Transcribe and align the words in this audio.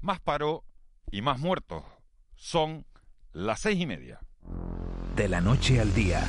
Más 0.00 0.20
paro 0.20 0.64
y 1.10 1.22
más 1.22 1.40
muertos. 1.40 1.82
Son 2.36 2.86
las 3.32 3.58
seis 3.58 3.80
y 3.80 3.86
media. 3.86 4.20
De 5.16 5.28
la 5.28 5.40
noche 5.40 5.80
al 5.80 5.92
día, 5.92 6.22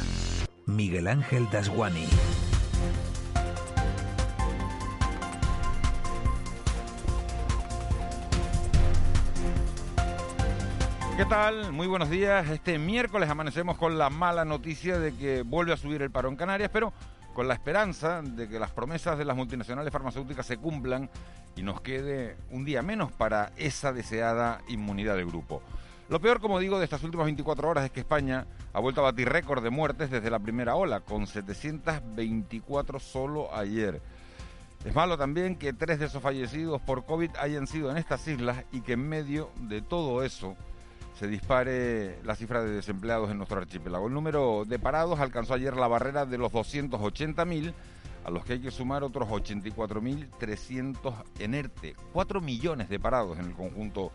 Miguel 0.65 1.07
Ángel 1.07 1.47
Dasguani. 1.51 2.07
¿Qué 11.15 11.25
tal? 11.25 11.71
Muy 11.71 11.85
buenos 11.85 12.09
días. 12.09 12.49
Este 12.49 12.79
miércoles 12.79 13.29
amanecemos 13.29 13.77
con 13.77 13.99
la 13.99 14.09
mala 14.09 14.45
noticia 14.45 14.97
de 14.97 15.13
que 15.15 15.43
vuelve 15.43 15.73
a 15.73 15.77
subir 15.77 16.01
el 16.01 16.09
paro 16.09 16.29
en 16.29 16.37
Canarias, 16.37 16.71
pero 16.73 16.91
con 17.39 17.47
la 17.47 17.53
esperanza 17.53 18.21
de 18.21 18.49
que 18.49 18.59
las 18.59 18.71
promesas 18.71 19.17
de 19.17 19.23
las 19.23 19.33
multinacionales 19.33 19.93
farmacéuticas 19.93 20.45
se 20.45 20.57
cumplan 20.57 21.09
y 21.55 21.63
nos 21.63 21.79
quede 21.79 22.35
un 22.51 22.65
día 22.65 22.81
menos 22.81 23.13
para 23.13 23.53
esa 23.55 23.93
deseada 23.93 24.59
inmunidad 24.67 25.15
de 25.15 25.23
grupo. 25.23 25.61
Lo 26.09 26.19
peor, 26.19 26.41
como 26.41 26.59
digo, 26.59 26.79
de 26.79 26.83
estas 26.83 27.01
últimas 27.01 27.27
24 27.27 27.69
horas 27.69 27.85
es 27.85 27.91
que 27.91 28.01
España 28.01 28.45
ha 28.73 28.81
vuelto 28.81 28.99
a 28.99 29.05
batir 29.05 29.29
récord 29.29 29.63
de 29.63 29.69
muertes 29.69 30.11
desde 30.11 30.29
la 30.29 30.39
primera 30.39 30.75
ola, 30.75 30.99
con 30.99 31.27
724 31.27 32.99
solo 32.99 33.55
ayer. 33.55 34.01
Es 34.83 34.93
malo 34.93 35.17
también 35.17 35.55
que 35.55 35.71
tres 35.71 35.99
de 35.99 36.07
esos 36.07 36.21
fallecidos 36.21 36.81
por 36.81 37.05
COVID 37.05 37.37
hayan 37.39 37.67
sido 37.67 37.89
en 37.89 37.95
estas 37.95 38.27
islas 38.27 38.65
y 38.73 38.81
que 38.81 38.93
en 38.93 39.07
medio 39.07 39.49
de 39.61 39.81
todo 39.81 40.25
eso 40.25 40.57
se 41.19 41.27
dispare 41.27 42.19
la 42.23 42.33
cifra 42.33 42.63
de 42.63 42.71
desempleados 42.71 43.29
en 43.29 43.37
nuestro 43.37 43.59
archipiélago. 43.59 44.07
El 44.07 44.13
número 44.13 44.63
de 44.65 44.79
parados 44.79 45.19
alcanzó 45.19 45.53
ayer 45.53 45.75
la 45.75 45.89
barrera 45.89 46.25
de 46.25 46.37
los 46.37 46.49
280.000, 46.53 47.73
a 48.23 48.31
los 48.31 48.45
que 48.45 48.53
hay 48.53 48.59
que 48.59 48.71
sumar 48.71 49.03
otros 49.03 49.27
84.300 49.27 51.13
en 51.39 51.55
ERTE. 51.55 51.97
4 52.13 52.39
millones 52.39 52.87
de 52.87 53.01
parados 53.01 53.37
en 53.37 53.47
el 53.47 53.53
conjunto 53.53 54.13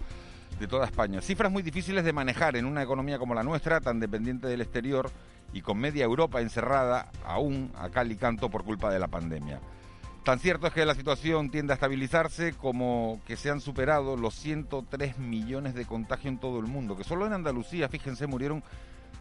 de 0.58 0.66
toda 0.66 0.86
España. 0.86 1.20
Cifras 1.20 1.52
muy 1.52 1.62
difíciles 1.62 2.05
de 2.05 2.12
manejar 2.14 2.56
en 2.56 2.64
una 2.64 2.82
economía 2.82 3.19
como 3.19 3.34
la 3.34 3.42
nuestra, 3.42 3.82
tan 3.82 4.00
dependiente 4.00 4.47
del 4.47 4.62
exterior 4.62 5.10
y 5.52 5.60
con 5.60 5.77
media 5.77 6.06
Europa 6.06 6.41
encerrada 6.41 7.10
aún 7.27 7.70
a 7.77 7.91
cal 7.91 8.10
y 8.10 8.16
canto 8.16 8.48
por 8.48 8.64
culpa 8.64 8.91
de 8.91 8.98
la 8.98 9.08
pandemia. 9.08 9.60
Tan 10.25 10.39
cierto 10.39 10.67
es 10.67 10.72
que 10.72 10.86
la 10.86 10.94
situación 10.94 11.50
tiende 11.50 11.75
a 11.75 11.75
estabilizarse 11.75 12.55
como 12.55 13.20
que 13.27 13.36
se 13.36 13.50
han 13.50 13.61
superado 13.61 14.17
los 14.17 14.34
103 14.36 15.19
millones 15.19 15.75
de 15.75 15.84
contagios 15.84 16.33
en 16.33 16.39
todo 16.39 16.61
el 16.61 16.66
mundo, 16.66 16.97
que 16.97 17.05
solo 17.05 17.27
en 17.27 17.34
Andalucía, 17.34 17.91
fíjense, 17.91 18.27
murieron 18.27 18.64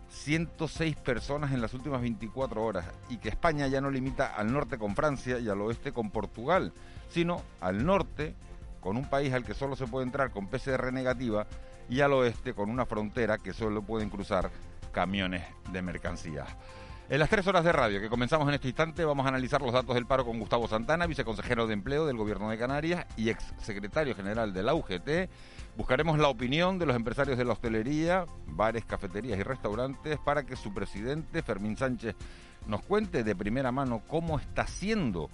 106 0.08 0.96
personas 0.96 1.52
en 1.52 1.60
las 1.60 1.74
últimas 1.74 2.00
24 2.00 2.64
horas 2.64 2.86
y 3.10 3.18
que 3.18 3.28
España 3.28 3.68
ya 3.68 3.82
no 3.82 3.92
limita 3.92 4.28
al 4.28 4.54
norte 4.54 4.78
con 4.78 4.96
Francia 4.96 5.40
y 5.40 5.50
al 5.50 5.60
oeste 5.60 5.92
con 5.92 6.10
Portugal, 6.10 6.72
sino 7.10 7.42
al 7.60 7.86
norte 7.86 8.34
con 8.80 8.96
un 8.96 9.10
país 9.10 9.34
al 9.34 9.44
que 9.44 9.54
solo 9.54 9.76
se 9.76 9.88
puede 9.88 10.06
entrar 10.06 10.32
con 10.32 10.48
PCR 10.48 10.94
negativa 10.94 11.48
y 11.90 12.00
al 12.00 12.14
oeste 12.14 12.54
con 12.54 12.70
una 12.70 12.86
frontera 12.86 13.38
que 13.40 13.52
solo 13.52 13.82
pueden 13.82 14.10
cruzar 14.10 14.52
camiones 14.94 15.44
de 15.70 15.82
mercancías. 15.82 16.48
En 17.10 17.20
las 17.20 17.30
tres 17.30 17.46
horas 17.48 17.66
de 17.66 17.74
radio 17.74 18.00
que 18.00 18.10
comenzamos 18.10 18.48
en 18.48 18.54
este 18.54 18.70
instante 18.70 19.04
vamos 19.04 19.26
a 19.26 19.30
analizar 19.30 19.62
los 19.62 19.74
datos 19.74 19.94
del 19.94 20.06
paro 20.06 20.26
con 20.26 20.40
Gustavo 20.40 20.70
Santana, 20.70 21.06
viceconsejero 21.06 21.68
de 21.68 21.74
Empleo 21.74 22.06
del 22.06 22.16
Gobierno 22.16 22.50
de 22.50 22.58
Canarias 22.58 23.06
y 23.18 23.30
ex 23.30 23.54
secretario 23.62 24.16
general 24.16 24.54
de 24.54 24.64
la 24.64 24.74
UGT. 24.74 25.30
Buscaremos 25.76 26.18
la 26.18 26.30
opinión 26.30 26.80
de 26.80 26.86
los 26.86 26.96
empresarios 26.96 27.38
de 27.38 27.44
la 27.44 27.54
hostelería, 27.54 28.26
bares, 28.48 28.86
cafeterías 28.86 29.38
y 29.38 29.44
restaurantes 29.44 30.18
para 30.18 30.44
que 30.44 30.56
su 30.56 30.74
presidente, 30.74 31.44
Fermín 31.44 31.76
Sánchez, 31.76 32.16
nos 32.68 32.82
cuente 32.82 33.26
de 33.26 33.36
primera 33.36 33.74
mano 33.74 34.02
cómo 34.08 34.40
está 34.40 34.66
siendo 34.66 35.30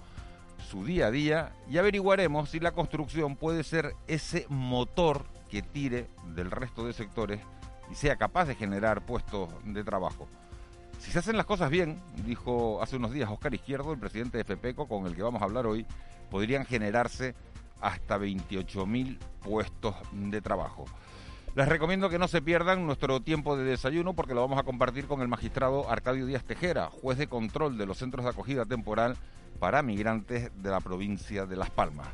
su 0.71 0.83
día 0.83 1.07
a 1.07 1.11
día 1.11 1.53
y 1.69 1.77
averiguaremos 1.77 2.49
si 2.49 2.59
la 2.59 2.71
construcción 2.71 3.35
puede 3.35 3.63
ser 3.63 3.93
ese 4.07 4.47
motor 4.49 5.23
que 5.51 5.61
tire 5.61 6.07
del 6.33 6.49
resto 6.49 6.85
de 6.85 6.93
sectores 6.93 7.41
y 7.91 7.95
sea 7.95 8.15
capaz 8.15 8.45
de 8.45 8.55
generar 8.55 9.05
puestos 9.05 9.49
de 9.65 9.83
trabajo. 9.83 10.27
Si 10.99 11.11
se 11.11 11.19
hacen 11.19 11.37
las 11.37 11.45
cosas 11.45 11.69
bien, 11.69 12.01
dijo 12.25 12.81
hace 12.81 12.97
unos 12.97 13.11
días 13.11 13.29
Oscar 13.29 13.53
Izquierdo, 13.53 13.93
el 13.93 13.99
presidente 13.99 14.37
de 14.37 14.43
FEPECO, 14.43 14.87
con 14.87 15.07
el 15.07 15.15
que 15.15 15.23
vamos 15.23 15.41
a 15.41 15.45
hablar 15.45 15.65
hoy, 15.65 15.85
podrían 16.29 16.65
generarse 16.65 17.35
hasta 17.79 18.17
28.000 18.19 19.17
puestos 19.41 19.95
de 20.11 20.41
trabajo. 20.41 20.85
Les 21.55 21.67
recomiendo 21.67 22.09
que 22.09 22.19
no 22.19 22.27
se 22.27 22.41
pierdan 22.41 22.85
nuestro 22.85 23.21
tiempo 23.21 23.57
de 23.57 23.63
desayuno 23.63 24.13
porque 24.13 24.33
lo 24.33 24.41
vamos 24.41 24.59
a 24.59 24.63
compartir 24.63 25.07
con 25.07 25.21
el 25.21 25.29
magistrado 25.29 25.89
Arcadio 25.89 26.25
Díaz 26.25 26.43
Tejera, 26.43 26.89
juez 26.89 27.17
de 27.17 27.27
control 27.27 27.77
de 27.77 27.85
los 27.85 27.97
centros 27.97 28.25
de 28.25 28.31
acogida 28.31 28.65
temporal 28.65 29.15
para 29.57 29.81
migrantes 29.81 30.51
de 30.61 30.69
la 30.69 30.81
provincia 30.81 31.45
de 31.45 31.55
Las 31.55 31.69
Palmas. 31.69 32.07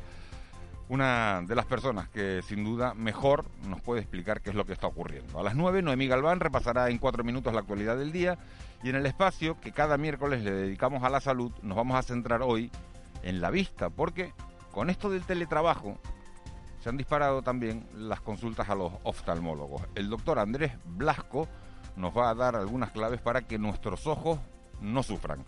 Una 0.88 1.42
de 1.42 1.54
las 1.56 1.66
personas 1.66 2.08
que 2.08 2.42
sin 2.42 2.62
duda 2.62 2.94
mejor 2.94 3.44
nos 3.66 3.80
puede 3.80 4.00
explicar 4.00 4.40
qué 4.40 4.50
es 4.50 4.56
lo 4.56 4.64
que 4.64 4.72
está 4.72 4.86
ocurriendo. 4.86 5.38
A 5.38 5.42
las 5.42 5.56
9, 5.56 5.82
Noemí 5.82 6.06
Galván 6.06 6.38
repasará 6.38 6.88
en 6.90 6.98
cuatro 6.98 7.24
minutos 7.24 7.52
la 7.52 7.60
actualidad 7.60 7.96
del 7.96 8.12
día 8.12 8.38
y 8.84 8.90
en 8.90 8.96
el 8.96 9.06
espacio 9.06 9.60
que 9.60 9.72
cada 9.72 9.98
miércoles 9.98 10.42
le 10.42 10.52
dedicamos 10.52 11.02
a 11.02 11.10
la 11.10 11.20
salud, 11.20 11.50
nos 11.62 11.76
vamos 11.76 11.96
a 11.96 12.02
centrar 12.02 12.42
hoy 12.42 12.70
en 13.24 13.40
la 13.40 13.50
vista, 13.50 13.90
porque 13.90 14.32
con 14.70 14.90
esto 14.90 15.10
del 15.10 15.24
teletrabajo 15.24 15.98
se 16.80 16.88
han 16.88 16.96
disparado 16.96 17.42
también 17.42 17.88
las 17.94 18.20
consultas 18.20 18.68
a 18.68 18.76
los 18.76 18.92
oftalmólogos. 19.02 19.82
El 19.96 20.08
doctor 20.08 20.38
Andrés 20.38 20.72
Blasco 20.84 21.48
nos 21.96 22.16
va 22.16 22.30
a 22.30 22.34
dar 22.34 22.54
algunas 22.54 22.92
claves 22.92 23.20
para 23.20 23.42
que 23.42 23.58
nuestros 23.58 24.06
ojos 24.06 24.38
no 24.80 25.02
sufran. 25.02 25.44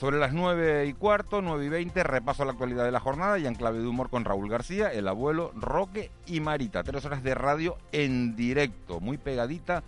Sobre 0.00 0.18
las 0.18 0.32
9 0.32 0.86
y 0.86 0.94
cuarto, 0.94 1.42
9 1.42 1.66
y 1.66 1.68
20, 1.68 2.02
repaso 2.04 2.46
la 2.46 2.52
actualidad 2.52 2.86
de 2.86 2.90
la 2.90 3.00
jornada 3.00 3.38
y 3.38 3.46
en 3.46 3.54
clave 3.54 3.80
de 3.80 3.86
humor 3.86 4.08
con 4.08 4.24
Raúl 4.24 4.48
García, 4.48 4.90
el 4.90 5.06
abuelo, 5.06 5.52
Roque 5.54 6.10
y 6.24 6.40
Marita. 6.40 6.82
Tres 6.82 7.04
horas 7.04 7.22
de 7.22 7.34
radio 7.34 7.76
en 7.92 8.34
directo, 8.34 9.00
muy 9.00 9.18
pegadita 9.18 9.84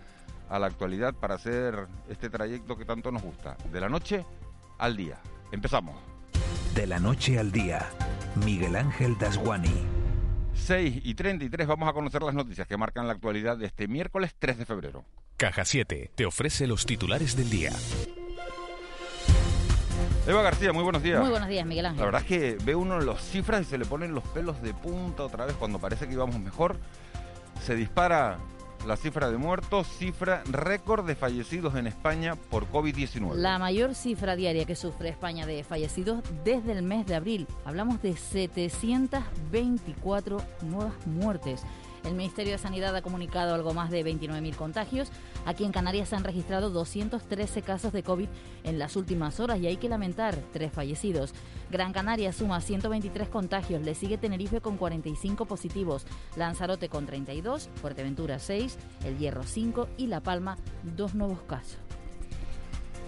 a 0.50 0.58
la 0.58 0.66
actualidad 0.66 1.14
para 1.14 1.36
hacer 1.36 1.86
este 2.10 2.28
trayecto 2.28 2.76
que 2.76 2.84
tanto 2.84 3.10
nos 3.10 3.22
gusta. 3.22 3.56
De 3.72 3.80
la 3.80 3.88
noche 3.88 4.26
al 4.76 4.98
día. 4.98 5.18
Empezamos. 5.50 5.96
De 6.74 6.86
la 6.86 6.98
noche 6.98 7.38
al 7.38 7.50
día, 7.50 7.88
Miguel 8.44 8.76
Ángel 8.76 9.16
Dasguani. 9.16 9.86
6 10.52 11.00
y 11.04 11.14
33 11.14 11.66
vamos 11.66 11.88
a 11.88 11.94
conocer 11.94 12.22
las 12.22 12.34
noticias 12.34 12.68
que 12.68 12.76
marcan 12.76 13.06
la 13.06 13.14
actualidad 13.14 13.56
de 13.56 13.64
este 13.64 13.88
miércoles 13.88 14.34
3 14.38 14.58
de 14.58 14.66
febrero. 14.66 15.06
Caja 15.38 15.64
7 15.64 16.10
te 16.14 16.26
ofrece 16.26 16.66
los 16.66 16.84
titulares 16.84 17.34
del 17.34 17.48
día. 17.48 17.72
Eva 20.24 20.40
García, 20.42 20.72
muy 20.72 20.84
buenos 20.84 21.02
días. 21.02 21.20
Muy 21.20 21.30
buenos 21.30 21.48
días, 21.48 21.66
Miguel 21.66 21.86
Ángel. 21.86 21.98
La 21.98 22.04
verdad 22.04 22.20
es 22.20 22.28
que 22.28 22.56
ve 22.64 22.76
uno 22.76 23.00
las 23.00 23.20
cifras 23.20 23.62
y 23.62 23.64
se 23.64 23.76
le 23.76 23.84
ponen 23.84 24.14
los 24.14 24.22
pelos 24.22 24.62
de 24.62 24.72
punta 24.72 25.24
otra 25.24 25.46
vez 25.46 25.56
cuando 25.56 25.80
parece 25.80 26.06
que 26.06 26.12
íbamos 26.12 26.38
mejor. 26.38 26.76
Se 27.60 27.74
dispara 27.74 28.38
la 28.86 28.96
cifra 28.96 29.30
de 29.30 29.36
muertos, 29.36 29.88
cifra 29.88 30.44
récord 30.48 31.04
de 31.04 31.16
fallecidos 31.16 31.74
en 31.74 31.88
España 31.88 32.36
por 32.36 32.70
COVID-19. 32.70 33.34
La 33.34 33.58
mayor 33.58 33.96
cifra 33.96 34.36
diaria 34.36 34.64
que 34.64 34.76
sufre 34.76 35.08
España 35.08 35.44
de 35.44 35.64
fallecidos 35.64 36.22
desde 36.44 36.70
el 36.70 36.84
mes 36.84 37.04
de 37.06 37.16
abril. 37.16 37.48
Hablamos 37.64 38.00
de 38.00 38.16
724 38.16 40.40
nuevas 40.62 40.94
muertes. 41.04 41.64
El 42.04 42.14
Ministerio 42.14 42.52
de 42.52 42.58
Sanidad 42.58 42.94
ha 42.96 43.02
comunicado 43.02 43.54
algo 43.54 43.74
más 43.74 43.90
de 43.90 44.04
29.000 44.04 44.56
contagios. 44.56 45.10
Aquí 45.46 45.64
en 45.64 45.72
Canarias 45.72 46.08
se 46.08 46.16
han 46.16 46.24
registrado 46.24 46.70
213 46.70 47.62
casos 47.62 47.92
de 47.92 48.02
COVID 48.02 48.28
en 48.64 48.78
las 48.78 48.96
últimas 48.96 49.40
horas 49.40 49.60
y 49.60 49.66
hay 49.66 49.76
que 49.76 49.88
lamentar 49.88 50.36
tres 50.52 50.72
fallecidos. 50.72 51.32
Gran 51.70 51.92
Canaria 51.92 52.32
suma 52.32 52.60
123 52.60 53.28
contagios, 53.28 53.82
le 53.82 53.94
sigue 53.94 54.18
Tenerife 54.18 54.60
con 54.60 54.76
45 54.76 55.46
positivos, 55.46 56.04
Lanzarote 56.36 56.88
con 56.88 57.06
32, 57.06 57.70
Fuerteventura 57.76 58.38
6, 58.38 58.76
El 59.04 59.18
Hierro 59.18 59.44
5 59.44 59.88
y 59.96 60.08
La 60.08 60.20
Palma 60.20 60.58
dos 60.82 61.14
nuevos 61.14 61.40
casos. 61.42 61.91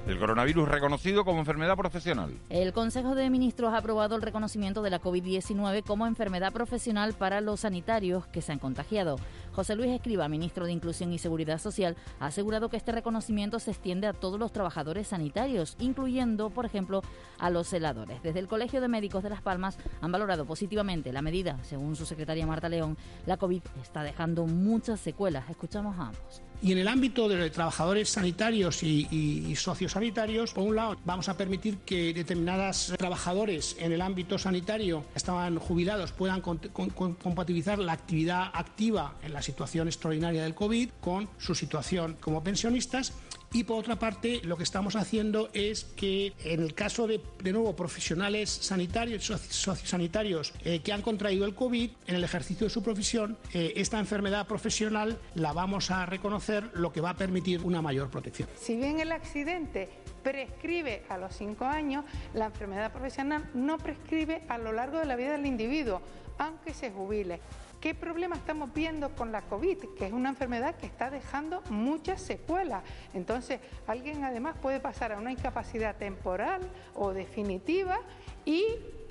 El 0.07 0.19
coronavirus 0.19 0.69
reconocido 0.69 1.25
como 1.25 1.39
enfermedad 1.39 1.79
profesional. 1.79 2.31
El 2.51 2.75
Consejo 2.75 3.15
de 3.15 3.31
Ministros 3.31 3.73
ha 3.73 3.79
aprobado 3.79 4.17
el 4.17 4.21
reconocimiento 4.21 4.83
de 4.83 4.91
la 4.91 5.01
COVID-19 5.01 5.83
como 5.83 6.07
enfermedad 6.07 6.53
profesional 6.53 7.15
para 7.15 7.41
los 7.41 7.61
sanitarios 7.61 8.27
que 8.27 8.43
se 8.43 8.53
han 8.53 8.59
contagiado. 8.59 9.17
José 9.53 9.77
Luis 9.77 9.91
Escriba, 9.91 10.29
ministro 10.29 10.67
de 10.67 10.73
Inclusión 10.73 11.11
y 11.15 11.19
Seguridad 11.19 11.59
Social, 11.59 11.97
ha 12.21 12.27
asegurado 12.27 12.69
que 12.69 12.77
este 12.77 12.93
reconocimiento 12.93 13.59
se 13.59 13.71
extiende 13.71 14.07
a 14.07 14.13
todos 14.13 14.39
los 14.39 14.53
trabajadores 14.53 15.09
sanitarios, 15.09 15.75
incluyendo, 15.79 16.51
por 16.51 16.67
ejemplo, 16.67 17.01
a 17.39 17.49
los 17.49 17.67
celadores. 17.67 18.23
Desde 18.23 18.41
el 18.41 18.49
Colegio 18.49 18.83
de 18.83 18.89
Médicos 18.89 19.23
de 19.23 19.31
Las 19.31 19.41
Palmas 19.41 19.79
han 20.03 20.13
valorado 20.13 20.45
positivamente 20.45 21.15
la 21.15 21.23
medida. 21.23 21.59
Según 21.63 21.97
su 21.97 22.05
secretaria 22.05 22.47
Marta 22.47 22.69
León, 22.69 22.99
la 23.25 23.39
COVID 23.39 23.63
está 23.81 24.03
dejando 24.03 24.47
muchas 24.47 25.01
secuelas. 25.01 25.49
Escuchamos 25.49 25.99
a 25.99 26.09
ambos. 26.09 26.43
Y 26.63 26.73
en 26.73 26.79
el 26.79 26.89
ámbito 26.89 27.29
de 27.29 27.51
trabajadores 27.51 28.09
sanitarios 28.09 28.83
y, 28.83 29.55
sociosanitarios, 29.57 30.53
por 30.53 30.65
un 30.65 30.77
lado, 30.77 30.97
vamos 31.05 31.29
a 31.29 31.37
permitir 31.37 31.79
que 31.79 32.15
determinados 32.15 32.95
trabajadores 32.97 33.77
en 33.79 33.93
el 33.93 34.01
ámbito 34.01 34.39
sanitario 34.39 35.05
que 35.13 35.19
estaban 35.19 35.59
jubilados 35.59 36.13
puedan 36.13 36.41
compatibilizar 36.41 37.79
la 37.79 37.93
actividad 37.93 38.51
activa 38.55 39.15
en 39.23 39.33
la 39.33 39.43
situación 39.43 39.89
extraordinaria 39.89 40.43
del 40.43 40.55
COVID 40.55 40.91
con 41.01 41.29
su 41.39 41.55
situación 41.55 42.17
como 42.21 42.43
pensionistas 42.43 43.13
y 43.55 43.63
por 43.63 43.79
otra 43.79 43.97
parte, 43.97 44.41
lo 44.43 44.57
que 44.57 44.65
estamos 44.65 44.97
haciendo 44.97 45.49
es 45.55 45.85
que 45.85 46.33
en 46.45 46.61
el 46.61 46.75
caso 46.75 47.07
de, 47.07 47.21
de 47.41 47.53
nuevo, 47.53 47.77
profesionales 47.77 48.51
sanitarios, 48.51 49.25
sociosanitarios 49.25 50.53
eh, 50.65 50.81
que 50.81 50.93
han 50.93 51.03
contraído 51.03 51.47
el 51.47 51.55
COVID, 51.55 51.91
en 52.09 52.17
el 52.17 52.25
ejercicio 52.25 52.67
de 52.67 52.71
su 52.71 52.83
profesión, 52.83 53.39
eh, 53.53 53.75
esta 53.77 54.01
enfermedad 54.01 54.49
profesional 54.49 55.21
la 55.37 55.53
vamos 55.53 55.93
a 55.93 56.05
reconocer, 56.05 56.69
lo 56.75 56.93
que 56.93 57.01
va 57.01 57.11
a 57.11 57.17
permitir 57.17 57.61
una 57.63 57.81
mayor 57.81 58.11
protección. 58.11 58.49
Si 58.61 58.75
bien 58.75 58.99
el 58.99 59.13
accidente 59.13 59.89
prescribe 60.25 61.05
a 61.09 61.19
los 61.19 61.37
cinco 61.37 61.67
años, 61.67 62.05
la 62.33 62.47
enfermedad 62.47 62.91
profesional 62.91 63.49
no 63.55 63.79
prescribe 63.79 64.43
a 64.49 64.59
lo 64.59 64.73
largo 64.73 64.99
de 64.99 65.05
la 65.05 65.15
vida 65.15 65.33
del 65.33 65.47
individuo, 65.47 66.01
aunque 66.39 66.75
se 66.75 66.91
jubile. 66.91 67.41
¿Qué 67.81 67.95
problema 67.95 68.35
estamos 68.35 68.73
viendo 68.73 69.15
con 69.15 69.31
la 69.31 69.43
COVID? 69.43 69.77
Que 69.99 70.07
es 70.07 70.13
una 70.13 70.31
enfermedad 70.31 70.75
que 70.77 70.87
está 70.87 71.11
dejando 71.11 71.61
muchas 71.69 72.23
secuelas. 72.23 72.83
Entonces, 73.13 73.61
alguien 73.87 74.25
además 74.25 74.57
puede 74.61 74.81
pasar 74.81 75.13
a 75.13 75.19
una 75.19 75.31
incapacidad 75.31 75.95
temporal 75.97 76.63
o 76.95 77.13
definitiva 77.13 78.01
y 78.47 78.65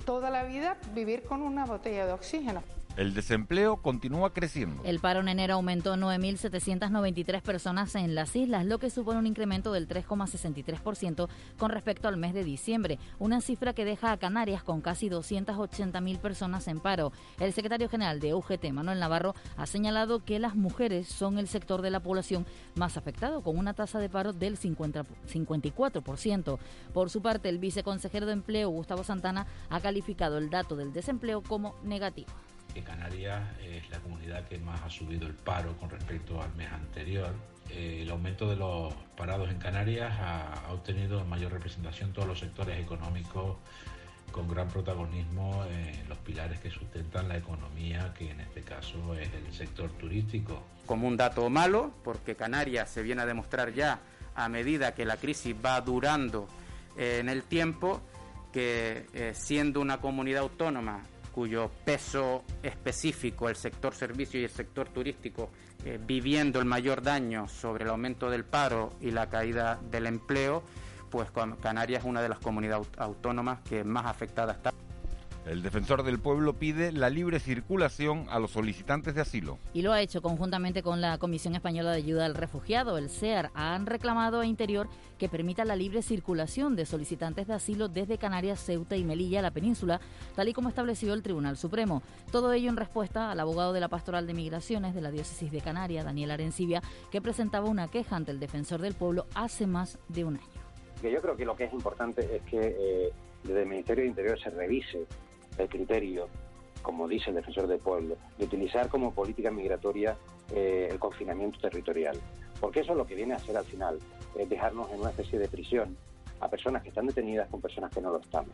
toda 0.04 0.28
la 0.28 0.42
vida 0.42 0.76
vivir 0.92 1.22
con 1.22 1.40
una 1.40 1.64
botella 1.64 2.04
de 2.04 2.12
oxígeno. 2.12 2.64
El 2.96 3.12
desempleo 3.12 3.78
continúa 3.78 4.32
creciendo. 4.32 4.84
El 4.84 5.00
paro 5.00 5.18
en 5.18 5.28
enero 5.28 5.54
aumentó 5.54 5.96
9.793 5.96 7.42
personas 7.42 7.96
en 7.96 8.14
las 8.14 8.36
islas, 8.36 8.64
lo 8.66 8.78
que 8.78 8.88
supone 8.88 9.18
un 9.18 9.26
incremento 9.26 9.72
del 9.72 9.88
3,63% 9.88 11.28
con 11.58 11.70
respecto 11.70 12.06
al 12.06 12.16
mes 12.16 12.34
de 12.34 12.44
diciembre, 12.44 13.00
una 13.18 13.40
cifra 13.40 13.72
que 13.72 13.84
deja 13.84 14.12
a 14.12 14.16
Canarias 14.16 14.62
con 14.62 14.80
casi 14.80 15.10
280.000 15.10 16.18
personas 16.18 16.68
en 16.68 16.78
paro. 16.78 17.10
El 17.40 17.52
secretario 17.52 17.88
general 17.88 18.20
de 18.20 18.32
UGT, 18.32 18.70
Manuel 18.70 19.00
Navarro, 19.00 19.34
ha 19.56 19.66
señalado 19.66 20.24
que 20.24 20.38
las 20.38 20.54
mujeres 20.54 21.08
son 21.08 21.40
el 21.40 21.48
sector 21.48 21.82
de 21.82 21.90
la 21.90 21.98
población 21.98 22.46
más 22.76 22.96
afectado, 22.96 23.42
con 23.42 23.58
una 23.58 23.74
tasa 23.74 23.98
de 23.98 24.08
paro 24.08 24.32
del 24.32 24.56
50, 24.56 25.02
54%. 25.02 26.58
Por 26.92 27.10
su 27.10 27.20
parte, 27.20 27.48
el 27.48 27.58
viceconsejero 27.58 28.26
de 28.26 28.34
Empleo, 28.34 28.68
Gustavo 28.68 29.02
Santana, 29.02 29.48
ha 29.68 29.80
calificado 29.80 30.38
el 30.38 30.48
dato 30.48 30.76
del 30.76 30.92
desempleo 30.92 31.42
como 31.42 31.74
negativo 31.82 32.28
que 32.74 32.82
Canarias 32.82 33.40
es 33.62 33.88
la 33.90 33.98
comunidad 34.00 34.44
que 34.48 34.58
más 34.58 34.82
ha 34.82 34.90
subido 34.90 35.26
el 35.26 35.34
paro 35.34 35.76
con 35.76 35.88
respecto 35.88 36.42
al 36.42 36.52
mes 36.56 36.70
anterior. 36.72 37.32
Eh, 37.70 38.00
el 38.02 38.10
aumento 38.10 38.50
de 38.50 38.56
los 38.56 38.92
parados 39.16 39.48
en 39.48 39.58
Canarias 39.58 40.12
ha, 40.20 40.72
obtenido 40.72 41.24
mayor 41.24 41.52
representación 41.52 42.12
todos 42.12 42.28
los 42.28 42.40
sectores 42.40 42.78
económicos 42.78 43.56
con 44.32 44.48
gran 44.48 44.68
protagonismo 44.68 45.64
en 45.70 46.08
los 46.08 46.18
pilares 46.18 46.58
que 46.58 46.68
sustentan 46.68 47.28
la 47.28 47.36
economía, 47.36 48.12
que 48.18 48.32
en 48.32 48.40
este 48.40 48.62
caso 48.62 49.14
es 49.14 49.32
el 49.32 49.52
sector 49.52 49.88
turístico. 49.92 50.60
Como 50.86 51.06
un 51.06 51.16
dato 51.16 51.48
malo, 51.48 51.92
porque 52.02 52.34
Canarias 52.34 52.90
se 52.90 53.02
viene 53.02 53.22
a 53.22 53.26
demostrar 53.26 53.72
ya 53.72 54.00
a 54.34 54.48
medida 54.48 54.92
que 54.92 55.04
la 55.04 55.16
crisis 55.16 55.54
va 55.64 55.80
durando 55.80 56.48
eh, 56.98 57.18
en 57.20 57.28
el 57.28 57.44
tiempo, 57.44 58.00
que 58.52 59.06
eh, 59.14 59.32
siendo 59.34 59.80
una 59.80 60.00
comunidad 60.00 60.42
autónoma 60.42 61.04
cuyo 61.34 61.68
peso 61.84 62.44
específico, 62.62 63.48
el 63.48 63.56
sector 63.56 63.92
servicio 63.94 64.40
y 64.40 64.44
el 64.44 64.50
sector 64.50 64.88
turístico, 64.88 65.50
eh, 65.84 65.98
viviendo 66.00 66.60
el 66.60 66.64
mayor 66.64 67.02
daño 67.02 67.48
sobre 67.48 67.84
el 67.84 67.90
aumento 67.90 68.30
del 68.30 68.44
paro 68.44 68.92
y 69.00 69.10
la 69.10 69.28
caída 69.28 69.80
del 69.90 70.06
empleo, 70.06 70.62
pues 71.10 71.28
Canarias 71.60 72.02
es 72.02 72.08
una 72.08 72.22
de 72.22 72.28
las 72.28 72.38
comunidades 72.38 72.88
autónomas 72.98 73.60
que 73.60 73.82
más 73.84 74.06
afectada 74.06 74.52
está. 74.52 74.72
El 75.46 75.62
defensor 75.62 76.04
del 76.04 76.18
pueblo 76.18 76.54
pide 76.54 76.90
la 76.90 77.10
libre 77.10 77.38
circulación 77.38 78.26
a 78.30 78.38
los 78.38 78.52
solicitantes 78.52 79.14
de 79.14 79.20
asilo. 79.20 79.58
Y 79.74 79.82
lo 79.82 79.92
ha 79.92 80.00
hecho 80.00 80.22
conjuntamente 80.22 80.82
con 80.82 81.02
la 81.02 81.18
Comisión 81.18 81.54
Española 81.54 81.90
de 81.90 81.98
Ayuda 81.98 82.24
al 82.24 82.34
Refugiado, 82.34 82.96
el 82.96 83.10
CEAR. 83.10 83.50
Han 83.52 83.84
reclamado 83.84 84.40
a 84.40 84.46
Interior 84.46 84.88
que 85.18 85.28
permita 85.28 85.66
la 85.66 85.76
libre 85.76 86.00
circulación 86.00 86.76
de 86.76 86.86
solicitantes 86.86 87.46
de 87.46 87.52
asilo 87.52 87.88
desde 87.88 88.16
Canarias, 88.16 88.64
Ceuta 88.64 88.96
y 88.96 89.04
Melilla 89.04 89.40
a 89.40 89.42
la 89.42 89.50
península, 89.50 90.00
tal 90.34 90.48
y 90.48 90.54
como 90.54 90.70
estableció 90.70 91.12
el 91.12 91.22
Tribunal 91.22 91.58
Supremo. 91.58 92.02
Todo 92.32 92.50
ello 92.54 92.70
en 92.70 92.78
respuesta 92.78 93.30
al 93.30 93.38
abogado 93.38 93.74
de 93.74 93.80
la 93.80 93.88
Pastoral 93.88 94.26
de 94.26 94.32
Migraciones 94.32 94.94
de 94.94 95.02
la 95.02 95.10
Diócesis 95.10 95.52
de 95.52 95.60
Canarias, 95.60 96.06
Daniel 96.06 96.30
Arencibia, 96.30 96.80
que 97.12 97.20
presentaba 97.20 97.68
una 97.68 97.88
queja 97.88 98.16
ante 98.16 98.30
el 98.30 98.40
defensor 98.40 98.80
del 98.80 98.94
pueblo 98.94 99.26
hace 99.34 99.66
más 99.66 99.98
de 100.08 100.24
un 100.24 100.36
año. 100.36 100.62
yo 101.02 101.20
creo 101.20 101.36
que 101.36 101.44
lo 101.44 101.54
que 101.54 101.64
es 101.64 101.72
importante 101.74 102.34
es 102.34 102.42
que 102.44 102.60
eh, 102.60 103.12
desde 103.42 103.62
el 103.62 103.68
Ministerio 103.68 104.04
de 104.04 104.08
Interior 104.08 104.40
se 104.40 104.48
revise 104.48 105.06
el 105.58 105.68
criterio, 105.68 106.28
como 106.82 107.08
dice 107.08 107.30
el 107.30 107.36
defensor 107.36 107.66
del 107.66 107.78
pueblo, 107.78 108.16
de 108.38 108.44
utilizar 108.44 108.88
como 108.88 109.12
política 109.12 109.50
migratoria 109.50 110.16
eh, 110.52 110.88
el 110.90 110.98
confinamiento 110.98 111.58
territorial. 111.58 112.18
Porque 112.60 112.80
eso 112.80 112.92
es 112.92 112.98
lo 112.98 113.06
que 113.06 113.14
viene 113.14 113.34
a 113.34 113.38
ser 113.38 113.56
al 113.56 113.64
final, 113.64 113.98
es 114.36 114.48
dejarnos 114.48 114.90
en 114.90 115.00
una 115.00 115.10
especie 115.10 115.38
de 115.38 115.48
prisión 115.48 115.96
a 116.40 116.48
personas 116.48 116.82
que 116.82 116.88
están 116.90 117.06
detenidas 117.06 117.48
con 117.48 117.60
personas 117.60 117.90
que 117.92 118.00
no 118.00 118.10
lo 118.10 118.20
están. 118.20 118.46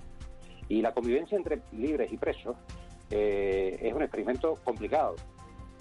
Y 0.68 0.82
la 0.82 0.92
convivencia 0.92 1.36
entre 1.36 1.60
libres 1.72 2.12
y 2.12 2.16
presos 2.16 2.56
eh, 3.10 3.78
es 3.82 3.92
un 3.92 4.02
experimento 4.02 4.54
complicado. 4.64 5.16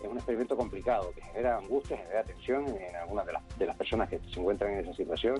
Es 0.03 0.09
un 0.09 0.17
experimento 0.17 0.55
complicado 0.55 1.11
que 1.13 1.21
genera 1.21 1.57
angustia, 1.57 1.97
genera 1.97 2.23
tensión 2.23 2.65
en 2.67 2.95
algunas 2.95 3.25
de 3.25 3.33
las, 3.33 3.59
de 3.59 3.65
las 3.65 3.75
personas 3.75 4.09
que 4.09 4.19
se 4.19 4.39
encuentran 4.39 4.73
en 4.73 4.79
esa 4.79 4.93
situación. 4.93 5.37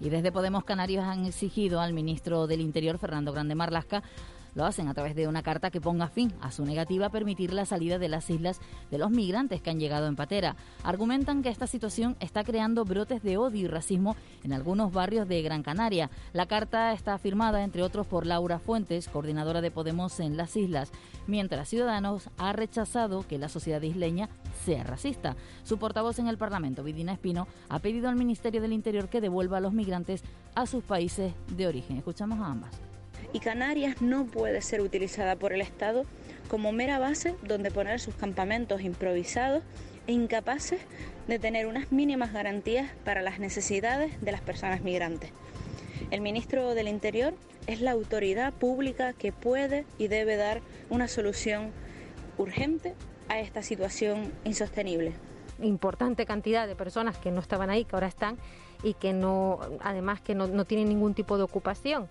Y 0.00 0.10
desde 0.10 0.32
Podemos 0.32 0.64
Canarios 0.64 1.04
han 1.04 1.24
exigido 1.24 1.80
al 1.80 1.92
ministro 1.92 2.46
del 2.46 2.60
Interior, 2.60 2.98
Fernando 2.98 3.32
Grande 3.32 3.54
Marlasca, 3.54 4.02
lo 4.54 4.64
hacen 4.64 4.88
a 4.88 4.94
través 4.94 5.14
de 5.14 5.28
una 5.28 5.42
carta 5.42 5.70
que 5.70 5.80
ponga 5.80 6.08
fin 6.08 6.32
a 6.40 6.50
su 6.50 6.64
negativa 6.64 7.06
a 7.06 7.10
permitir 7.10 7.52
la 7.52 7.66
salida 7.66 7.98
de 7.98 8.08
las 8.08 8.30
islas 8.30 8.60
de 8.90 8.98
los 8.98 9.10
migrantes 9.10 9.60
que 9.60 9.70
han 9.70 9.80
llegado 9.80 10.06
en 10.06 10.16
patera. 10.16 10.56
Argumentan 10.82 11.42
que 11.42 11.48
esta 11.48 11.66
situación 11.66 12.16
está 12.20 12.44
creando 12.44 12.84
brotes 12.84 13.22
de 13.22 13.36
odio 13.36 13.64
y 13.64 13.68
racismo 13.68 14.16
en 14.42 14.52
algunos 14.52 14.92
barrios 14.92 15.28
de 15.28 15.42
Gran 15.42 15.62
Canaria. 15.62 16.10
La 16.32 16.46
carta 16.46 16.92
está 16.92 17.18
firmada, 17.18 17.62
entre 17.62 17.82
otros, 17.82 18.06
por 18.06 18.26
Laura 18.26 18.58
Fuentes, 18.58 19.08
coordinadora 19.08 19.60
de 19.60 19.70
Podemos 19.70 20.20
en 20.20 20.36
las 20.36 20.56
islas, 20.56 20.92
mientras 21.26 21.68
Ciudadanos 21.68 22.30
ha 22.38 22.52
rechazado 22.52 23.26
que 23.26 23.38
la 23.38 23.48
sociedad 23.48 23.82
isleña 23.82 24.28
sea 24.64 24.84
racista. 24.84 25.36
Su 25.64 25.78
portavoz 25.78 26.18
en 26.18 26.28
el 26.28 26.38
Parlamento, 26.38 26.84
Vidina 26.84 27.12
Espino, 27.12 27.48
ha 27.68 27.78
pedido 27.80 28.08
al 28.08 28.16
Ministerio 28.16 28.60
del 28.60 28.72
Interior 28.72 29.08
que 29.08 29.20
devuelva 29.20 29.58
a 29.58 29.60
los 29.60 29.72
migrantes 29.72 30.22
a 30.54 30.66
sus 30.66 30.84
países 30.84 31.32
de 31.56 31.66
origen. 31.66 31.96
Escuchamos 31.96 32.38
a 32.40 32.46
ambas 32.46 32.93
y 33.34 33.40
Canarias 33.40 34.00
no 34.00 34.26
puede 34.26 34.62
ser 34.62 34.80
utilizada 34.80 35.34
por 35.34 35.52
el 35.52 35.60
Estado 35.60 36.04
como 36.48 36.70
mera 36.70 37.00
base 37.00 37.34
donde 37.42 37.72
poner 37.72 37.98
sus 37.98 38.14
campamentos 38.14 38.80
improvisados 38.80 39.64
e 40.06 40.12
incapaces 40.12 40.80
de 41.26 41.40
tener 41.40 41.66
unas 41.66 41.90
mínimas 41.90 42.32
garantías 42.32 42.88
para 43.04 43.22
las 43.22 43.40
necesidades 43.40 44.18
de 44.20 44.30
las 44.30 44.40
personas 44.40 44.82
migrantes. 44.82 45.30
El 46.12 46.20
ministro 46.20 46.76
del 46.76 46.86
Interior 46.86 47.34
es 47.66 47.80
la 47.80 47.90
autoridad 47.90 48.52
pública 48.52 49.12
que 49.14 49.32
puede 49.32 49.84
y 49.98 50.06
debe 50.06 50.36
dar 50.36 50.60
una 50.88 51.08
solución 51.08 51.72
urgente 52.38 52.94
a 53.28 53.40
esta 53.40 53.62
situación 53.62 54.32
insostenible. 54.44 55.12
Importante 55.60 56.24
cantidad 56.24 56.68
de 56.68 56.76
personas 56.76 57.18
que 57.18 57.32
no 57.32 57.40
estaban 57.40 57.68
ahí, 57.68 57.84
que 57.84 57.96
ahora 57.96 58.06
están 58.06 58.36
y 58.84 58.94
que 58.94 59.12
no, 59.12 59.58
además 59.80 60.20
que 60.20 60.36
no, 60.36 60.46
no 60.46 60.66
tienen 60.66 60.88
ningún 60.88 61.14
tipo 61.14 61.36
de 61.36 61.42
ocupación 61.42 62.06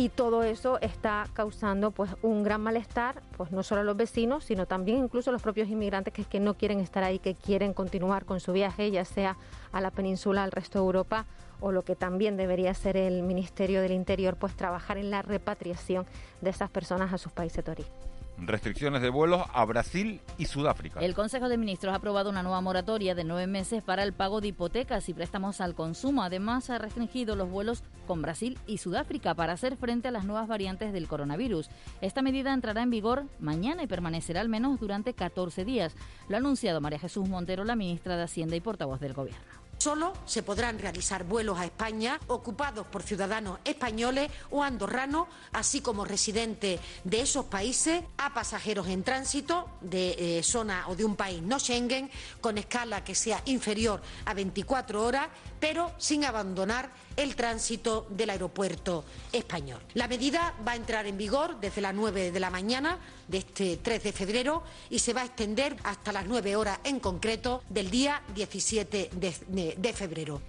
y 0.00 0.08
todo 0.08 0.44
eso 0.44 0.80
está 0.80 1.26
causando 1.34 1.90
pues 1.90 2.10
un 2.22 2.42
gran 2.42 2.62
malestar 2.62 3.22
pues 3.36 3.52
no 3.52 3.62
solo 3.62 3.82
a 3.82 3.84
los 3.84 3.98
vecinos 3.98 4.44
sino 4.44 4.64
también 4.64 4.96
incluso 4.96 5.28
a 5.28 5.32
los 5.34 5.42
propios 5.42 5.68
inmigrantes 5.68 6.14
que, 6.14 6.24
que 6.24 6.40
no 6.40 6.54
quieren 6.54 6.80
estar 6.80 7.04
ahí 7.04 7.18
que 7.18 7.34
quieren 7.34 7.74
continuar 7.74 8.24
con 8.24 8.40
su 8.40 8.54
viaje 8.54 8.90
ya 8.90 9.04
sea 9.04 9.36
a 9.72 9.80
la 9.82 9.90
península 9.90 10.42
al 10.42 10.52
resto 10.52 10.78
de 10.78 10.86
Europa 10.86 11.26
o 11.60 11.70
lo 11.70 11.82
que 11.82 11.96
también 11.96 12.38
debería 12.38 12.72
ser 12.72 12.96
el 12.96 13.22
Ministerio 13.22 13.82
del 13.82 13.92
Interior 13.92 14.36
pues 14.36 14.56
trabajar 14.56 14.96
en 14.96 15.10
la 15.10 15.20
repatriación 15.20 16.06
de 16.40 16.48
esas 16.48 16.70
personas 16.70 17.12
a 17.12 17.18
sus 17.18 17.32
países 17.32 17.62
de 17.62 17.70
origen 17.70 18.09
restricciones 18.40 19.02
de 19.02 19.10
vuelos 19.10 19.42
a 19.52 19.64
Brasil 19.64 20.20
y 20.38 20.46
Sudáfrica. 20.46 21.00
El 21.00 21.14
Consejo 21.14 21.48
de 21.48 21.56
Ministros 21.56 21.92
ha 21.92 21.96
aprobado 21.96 22.30
una 22.30 22.42
nueva 22.42 22.60
moratoria 22.60 23.14
de 23.14 23.24
nueve 23.24 23.46
meses 23.46 23.82
para 23.82 24.02
el 24.02 24.12
pago 24.12 24.40
de 24.40 24.48
hipotecas 24.48 25.08
y 25.08 25.14
préstamos 25.14 25.60
al 25.60 25.74
consumo. 25.74 26.22
Además, 26.22 26.70
ha 26.70 26.78
restringido 26.78 27.36
los 27.36 27.50
vuelos 27.50 27.82
con 28.06 28.22
Brasil 28.22 28.58
y 28.66 28.78
Sudáfrica 28.78 29.34
para 29.34 29.52
hacer 29.52 29.76
frente 29.76 30.08
a 30.08 30.10
las 30.10 30.24
nuevas 30.24 30.48
variantes 30.48 30.92
del 30.92 31.08
coronavirus. 31.08 31.68
Esta 32.00 32.22
medida 32.22 32.52
entrará 32.52 32.82
en 32.82 32.90
vigor 32.90 33.26
mañana 33.38 33.82
y 33.82 33.86
permanecerá 33.86 34.40
al 34.40 34.48
menos 34.48 34.80
durante 34.80 35.14
14 35.14 35.64
días. 35.64 35.94
Lo 36.28 36.36
ha 36.36 36.38
anunciado 36.38 36.80
María 36.80 36.98
Jesús 36.98 37.28
Montero, 37.28 37.64
la 37.64 37.76
ministra 37.76 38.16
de 38.16 38.24
Hacienda 38.24 38.56
y 38.56 38.60
portavoz 38.60 39.00
del 39.00 39.14
Gobierno. 39.14 39.59
Solo 39.80 40.12
se 40.26 40.42
podrán 40.42 40.78
realizar 40.78 41.24
vuelos 41.24 41.58
a 41.58 41.64
España 41.64 42.20
ocupados 42.26 42.86
por 42.86 43.02
ciudadanos 43.02 43.60
españoles 43.64 44.30
o 44.50 44.62
andorranos, 44.62 45.26
así 45.54 45.80
como 45.80 46.04
residentes 46.04 46.78
de 47.04 47.20
esos 47.22 47.46
países, 47.46 48.02
a 48.18 48.34
pasajeros 48.34 48.88
en 48.88 49.02
tránsito 49.02 49.70
de 49.80 50.38
eh, 50.38 50.42
zona 50.42 50.86
o 50.88 50.96
de 50.96 51.06
un 51.06 51.16
país 51.16 51.40
no 51.40 51.58
Schengen, 51.58 52.10
con 52.42 52.58
escala 52.58 53.02
que 53.04 53.14
sea 53.14 53.40
inferior 53.46 54.02
a 54.26 54.34
24 54.34 55.02
horas, 55.02 55.28
pero 55.58 55.90
sin 55.96 56.26
abandonar 56.26 56.90
el 57.16 57.36
tránsito 57.36 58.06
del 58.10 58.30
aeropuerto 58.30 59.04
español. 59.32 59.80
La 59.94 60.08
medida 60.08 60.54
va 60.66 60.72
a 60.72 60.76
entrar 60.76 61.06
en 61.06 61.16
vigor 61.16 61.60
desde 61.60 61.80
las 61.80 61.94
9 61.94 62.32
de 62.32 62.40
la 62.40 62.50
mañana 62.50 62.98
de 63.28 63.38
este 63.38 63.76
3 63.76 64.02
de 64.02 64.12
febrero 64.12 64.62
y 64.88 64.98
se 64.98 65.12
va 65.12 65.22
a 65.22 65.26
extender 65.26 65.76
hasta 65.84 66.12
las 66.12 66.26
9 66.26 66.56
horas 66.56 66.80
en 66.84 67.00
concreto 67.00 67.62
del 67.68 67.90
día 67.90 68.22
17 68.34 69.10
de, 69.14 69.74
de 69.76 69.92
febrero. 69.92 70.40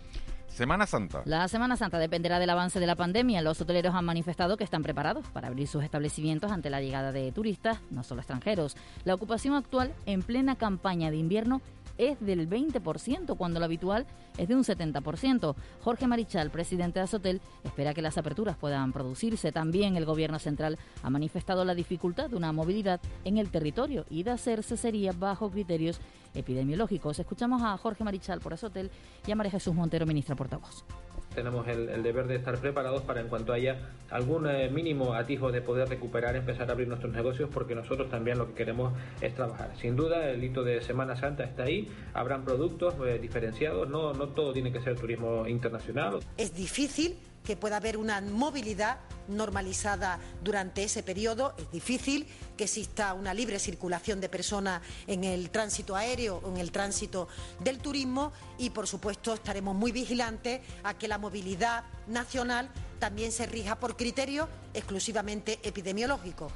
Semana 0.62 0.86
Santa. 0.86 1.22
La 1.25 1.48
Semana 1.48 1.77
Santa 1.77 1.98
dependerá 1.98 2.38
del 2.38 2.50
avance 2.50 2.80
de 2.80 2.86
la 2.86 2.96
pandemia. 2.96 3.41
Los 3.41 3.62
hoteleros 3.62 3.96
han 3.96 4.03
manifestado 4.03 4.58
que 4.58 4.65
están 4.65 4.84
preparados 4.84 5.25
para 5.27 5.48
abrir 5.48 5.68
sus 5.68 5.84
establecimientos 5.84 6.51
ante 6.51 6.70
la 6.70 6.82
llegada 6.82 7.12
de 7.12 7.32
turistas, 7.32 7.80
no 7.89 8.03
solo 8.03 8.22
extranjeros. 8.22 8.75
La 9.06 9.15
ocupación 9.15 9.56
actual 9.56 9.94
en 10.06 10.22
plena 10.22 10.58
campaña 10.58 11.10
de 11.10 11.18
invierno 11.18 11.62
es 12.01 12.20
del 12.20 12.50
20% 12.50 13.38
cuando 13.38 13.60
lo 13.60 13.65
habitual 13.65 14.08
es 14.38 14.48
de 14.48 14.55
un 14.55 14.63
70%. 14.63 15.55
Jorge 15.81 16.08
Marichal, 16.08 16.50
presidente 16.50 17.00
de 17.00 17.03
Azotel, 17.03 17.41
espera 17.63 17.93
que 17.93 18.01
las 18.01 18.17
aperturas 18.17 18.58
puedan 18.58 18.91
producirse. 18.91 19.51
También 19.51 19.96
el 19.96 20.05
Gobierno 20.05 20.39
central 20.39 20.79
ha 21.03 21.10
manifestado 21.12 21.63
la 21.63 21.75
dificultad 21.75 22.29
de 22.29 22.36
una 22.36 22.51
movilidad 22.51 23.00
en 23.24 23.38
el 23.38 23.51
territorio 23.51 24.05
y 24.10 24.24
de 24.24 24.31
hacerse 24.31 24.77
sería 24.77 25.12
bajo 25.12 25.51
criterios 25.51 26.00
epidemiológicos. 26.34 27.20
Escuchamos 27.20 27.62
a 27.62 27.77
Jorge 27.77 28.03
Marichal 28.03 28.39
por 28.39 28.53
Azotel 28.53 28.89
y 29.27 29.31
a 29.31 29.36
María 29.36 29.51
Jesús 29.51 29.75
Montero, 29.75 30.08
ministra 30.08 30.36
portavoz 30.36 30.84
tenemos 31.33 31.67
el, 31.67 32.03
deber 32.03 32.27
de 32.27 32.35
estar 32.35 32.57
preparados 32.57 33.01
para 33.03 33.21
en 33.21 33.27
cuanto 33.27 33.53
haya 33.53 33.89
algún 34.09 34.50
eh, 34.50 34.69
mínimo 34.69 35.13
atijo 35.13 35.51
de 35.51 35.61
poder 35.61 35.89
recuperar, 35.89 36.35
empezar 36.35 36.69
a 36.69 36.73
abrir 36.73 36.88
nuestros 36.88 37.13
negocios, 37.13 37.50
porque 37.53 37.75
nosotros 37.75 38.09
también 38.09 38.38
lo 38.38 38.47
que 38.47 38.53
queremos 38.53 38.93
es 39.21 39.33
trabajar. 39.33 39.71
Sin 39.77 39.95
duda, 39.95 40.29
el 40.29 40.43
hito 40.43 40.63
de 40.63 40.81
Semana 40.81 41.15
Santa 41.15 41.43
está 41.43 41.63
ahí, 41.63 41.89
habrán 42.13 42.43
productos 42.43 42.95
eh, 43.05 43.19
diferenciados, 43.19 43.89
no, 43.89 44.13
no 44.13 44.29
todo 44.29 44.53
tiene 44.53 44.71
que 44.71 44.81
ser 44.81 44.95
turismo 45.00 45.47
internacional. 45.47 46.19
Es 46.38 46.53
difícil 46.53 47.15
que 47.43 47.55
pueda 47.55 47.77
haber 47.77 47.98
una 47.98 48.21
movilidad 48.21 49.00
normalizada 49.27 50.19
durante 50.43 50.83
ese 50.83 51.03
periodo. 51.03 51.53
Es 51.57 51.71
difícil 51.71 52.27
que 52.57 52.65
exista 52.65 53.13
una 53.13 53.33
libre 53.33 53.60
circulación 53.60 54.19
de 54.21 54.29
personas 54.29 54.81
en 55.07 55.24
el 55.24 55.50
tránsito 55.50 55.95
aéreo 55.95 56.41
en 56.45 56.57
el 56.57 56.71
tránsito 56.71 57.27
del 57.60 57.79
turismo 57.79 58.31
y, 58.57 58.69
por 58.69 58.88
supuesto, 58.88 59.33
estaremos 59.33 59.75
muy 59.75 59.91
vigilantes 59.91 60.62
a 60.83 60.98
que 60.98 61.07
la 61.07 61.17
movilidad 61.17 61.83
nacional 62.07 62.69
también 63.00 63.31
se 63.31 63.45
rija 63.45 63.79
por 63.79 63.98
criterios 63.98 64.48
exclusivamente 64.74 65.60
epidemiológicos. 65.63 66.51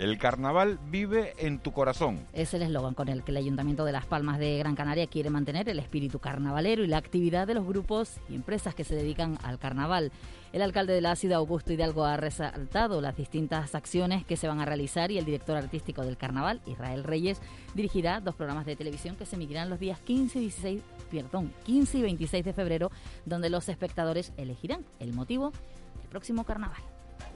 El 0.00 0.16
carnaval 0.16 0.78
vive 0.88 1.34
en 1.36 1.58
tu 1.58 1.72
corazón. 1.72 2.26
Es 2.32 2.54
el 2.54 2.62
eslogan 2.62 2.94
con 2.94 3.10
el 3.10 3.22
que 3.22 3.32
el 3.32 3.36
Ayuntamiento 3.36 3.84
de 3.84 3.92
Las 3.92 4.06
Palmas 4.06 4.38
de 4.38 4.56
Gran 4.56 4.74
Canaria 4.74 5.06
quiere 5.06 5.28
mantener 5.28 5.68
el 5.68 5.78
espíritu 5.78 6.20
carnavalero 6.20 6.82
y 6.82 6.86
la 6.86 6.96
actividad 6.96 7.46
de 7.46 7.52
los 7.52 7.66
grupos 7.66 8.16
y 8.30 8.34
empresas 8.34 8.74
que 8.74 8.82
se 8.82 8.94
dedican 8.94 9.36
al 9.42 9.58
carnaval. 9.58 10.10
El 10.54 10.62
alcalde 10.62 10.94
de 10.94 11.02
la 11.02 11.16
ciudad, 11.16 11.36
Augusto 11.36 11.74
Hidalgo, 11.74 12.06
ha 12.06 12.16
resaltado 12.16 13.02
las 13.02 13.14
distintas 13.14 13.74
acciones 13.74 14.24
que 14.24 14.38
se 14.38 14.48
van 14.48 14.62
a 14.62 14.64
realizar 14.64 15.10
y 15.10 15.18
el 15.18 15.26
director 15.26 15.58
artístico 15.58 16.00
del 16.00 16.16
carnaval, 16.16 16.62
Israel 16.64 17.04
Reyes, 17.04 17.42
dirigirá 17.74 18.20
dos 18.20 18.34
programas 18.34 18.64
de 18.64 18.76
televisión 18.76 19.16
que 19.16 19.26
se 19.26 19.36
emitirán 19.36 19.68
los 19.68 19.80
días 19.80 20.00
15 20.00 20.38
y 20.38 20.42
16, 20.44 20.82
perdón, 21.10 21.52
15 21.64 21.98
y 21.98 22.02
26 22.02 22.42
de 22.42 22.52
febrero, 22.54 22.90
donde 23.26 23.50
los 23.50 23.68
espectadores 23.68 24.32
elegirán 24.38 24.82
el 24.98 25.12
motivo 25.12 25.52
del 26.00 26.08
próximo 26.08 26.44
carnaval. 26.44 26.80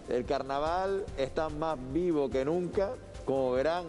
El 0.08 0.24
carnaval 0.26 1.04
está 1.16 1.48
más 1.48 1.78
vivo 1.92 2.28
que 2.28 2.44
nunca, 2.44 2.92
como 3.24 3.52
verán, 3.52 3.86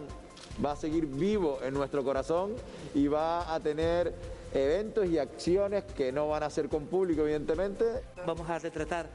va 0.64 0.72
a 0.72 0.76
seguir 0.76 1.06
vivo 1.06 1.58
en 1.62 1.74
nuestro 1.74 2.02
corazón 2.02 2.54
y 2.94 3.06
va 3.06 3.54
a 3.54 3.60
tener 3.60 4.14
eventos 4.54 5.06
y 5.06 5.18
acciones 5.18 5.84
que 5.84 6.12
no 6.12 6.28
van 6.28 6.42
a 6.42 6.50
ser 6.50 6.68
con 6.68 6.86
público, 6.86 7.22
evidentemente. 7.22 7.84
Vamos 8.26 8.48
a 8.48 8.58
retratar 8.58 9.08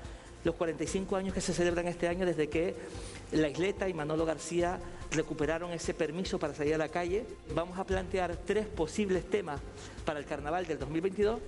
los 0.44 0.56
45 0.56 1.16
años 1.16 1.34
que 1.34 1.42
se 1.42 1.54
celebran 1.54 1.88
este 1.88 2.08
año 2.08 2.26
desde 2.26 2.50
que 2.50 2.76
la 3.32 3.48
Isleta 3.48 3.88
y 3.88 3.94
Manolo 3.94 4.26
García 4.26 4.80
recuperaron 5.12 5.72
ese 5.72 5.94
permiso 5.94 6.40
para 6.40 6.54
salir 6.54 6.76
a 6.76 6.78
la 6.78 6.90
calle. 6.90 7.26
Vamos 7.56 7.78
a 7.80 7.84
plantear 7.84 8.36
tres 8.46 8.68
posibles 8.68 9.30
temas 9.30 9.60
para 10.06 10.20
el 10.20 10.26
carnaval 10.26 10.66
del 10.66 10.80
2022 10.80 11.40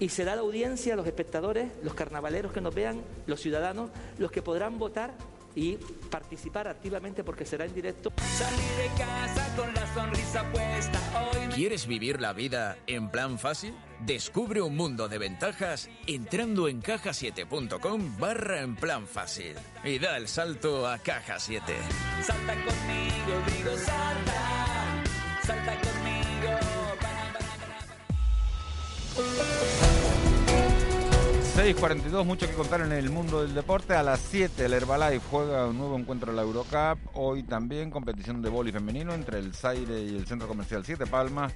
y 0.00 0.08
será 0.08 0.34
la 0.34 0.42
audiencia, 0.42 0.96
los 0.96 1.06
espectadores, 1.06 1.70
los 1.82 1.94
carnavaleros 1.94 2.52
que 2.52 2.60
nos 2.60 2.74
vean, 2.74 3.02
los 3.26 3.40
ciudadanos, 3.40 3.90
los 4.18 4.30
que 4.30 4.42
podrán 4.42 4.78
votar 4.78 5.12
y 5.54 5.76
participar 6.10 6.68
activamente 6.68 7.24
porque 7.24 7.44
será 7.44 7.64
en 7.64 7.74
directo. 7.74 8.12
Salir 8.36 8.58
de 8.58 8.88
casa 8.96 9.56
con 9.56 9.74
la 9.74 9.94
sonrisa 9.94 10.44
puesta 10.52 11.00
hoy. 11.20 11.48
¿Quieres 11.54 11.86
vivir 11.86 12.20
la 12.20 12.32
vida 12.32 12.78
en 12.86 13.10
plan 13.10 13.38
fácil? 13.38 13.74
Descubre 14.06 14.62
un 14.62 14.76
mundo 14.76 15.08
de 15.08 15.18
ventajas 15.18 15.90
entrando 16.06 16.68
en 16.68 16.80
cajasiete.com 16.80 18.16
barra 18.18 18.60
en 18.60 18.76
plan 18.76 19.06
fácil 19.08 19.56
y 19.82 19.98
da 19.98 20.16
el 20.16 20.28
salto 20.28 20.86
a 20.86 20.98
Caja 20.98 21.40
7. 21.40 21.74
Salta 22.22 22.54
conmigo, 22.54 23.42
digo 23.56 23.76
salta, 23.78 25.02
salta 25.42 25.77
6.42, 31.58 32.24
mucho 32.24 32.46
que 32.46 32.52
contar 32.52 32.82
en 32.82 32.92
el 32.92 33.10
mundo 33.10 33.42
del 33.42 33.52
deporte. 33.52 33.92
A 33.92 34.04
las 34.04 34.20
7 34.20 34.64
el 34.64 34.72
Herbalife 34.74 35.20
juega 35.28 35.66
un 35.66 35.76
nuevo 35.76 35.98
encuentro 35.98 36.30
en 36.30 36.36
la 36.36 36.42
Eurocup. 36.42 37.00
Hoy 37.14 37.42
también 37.42 37.90
competición 37.90 38.40
de 38.40 38.48
boli 38.48 38.70
femenino 38.70 39.12
entre 39.12 39.40
el 39.40 39.52
Zaire 39.52 40.00
y 40.00 40.16
el 40.16 40.24
Centro 40.24 40.46
Comercial 40.46 40.84
Siete 40.84 41.04
Palmas. 41.06 41.52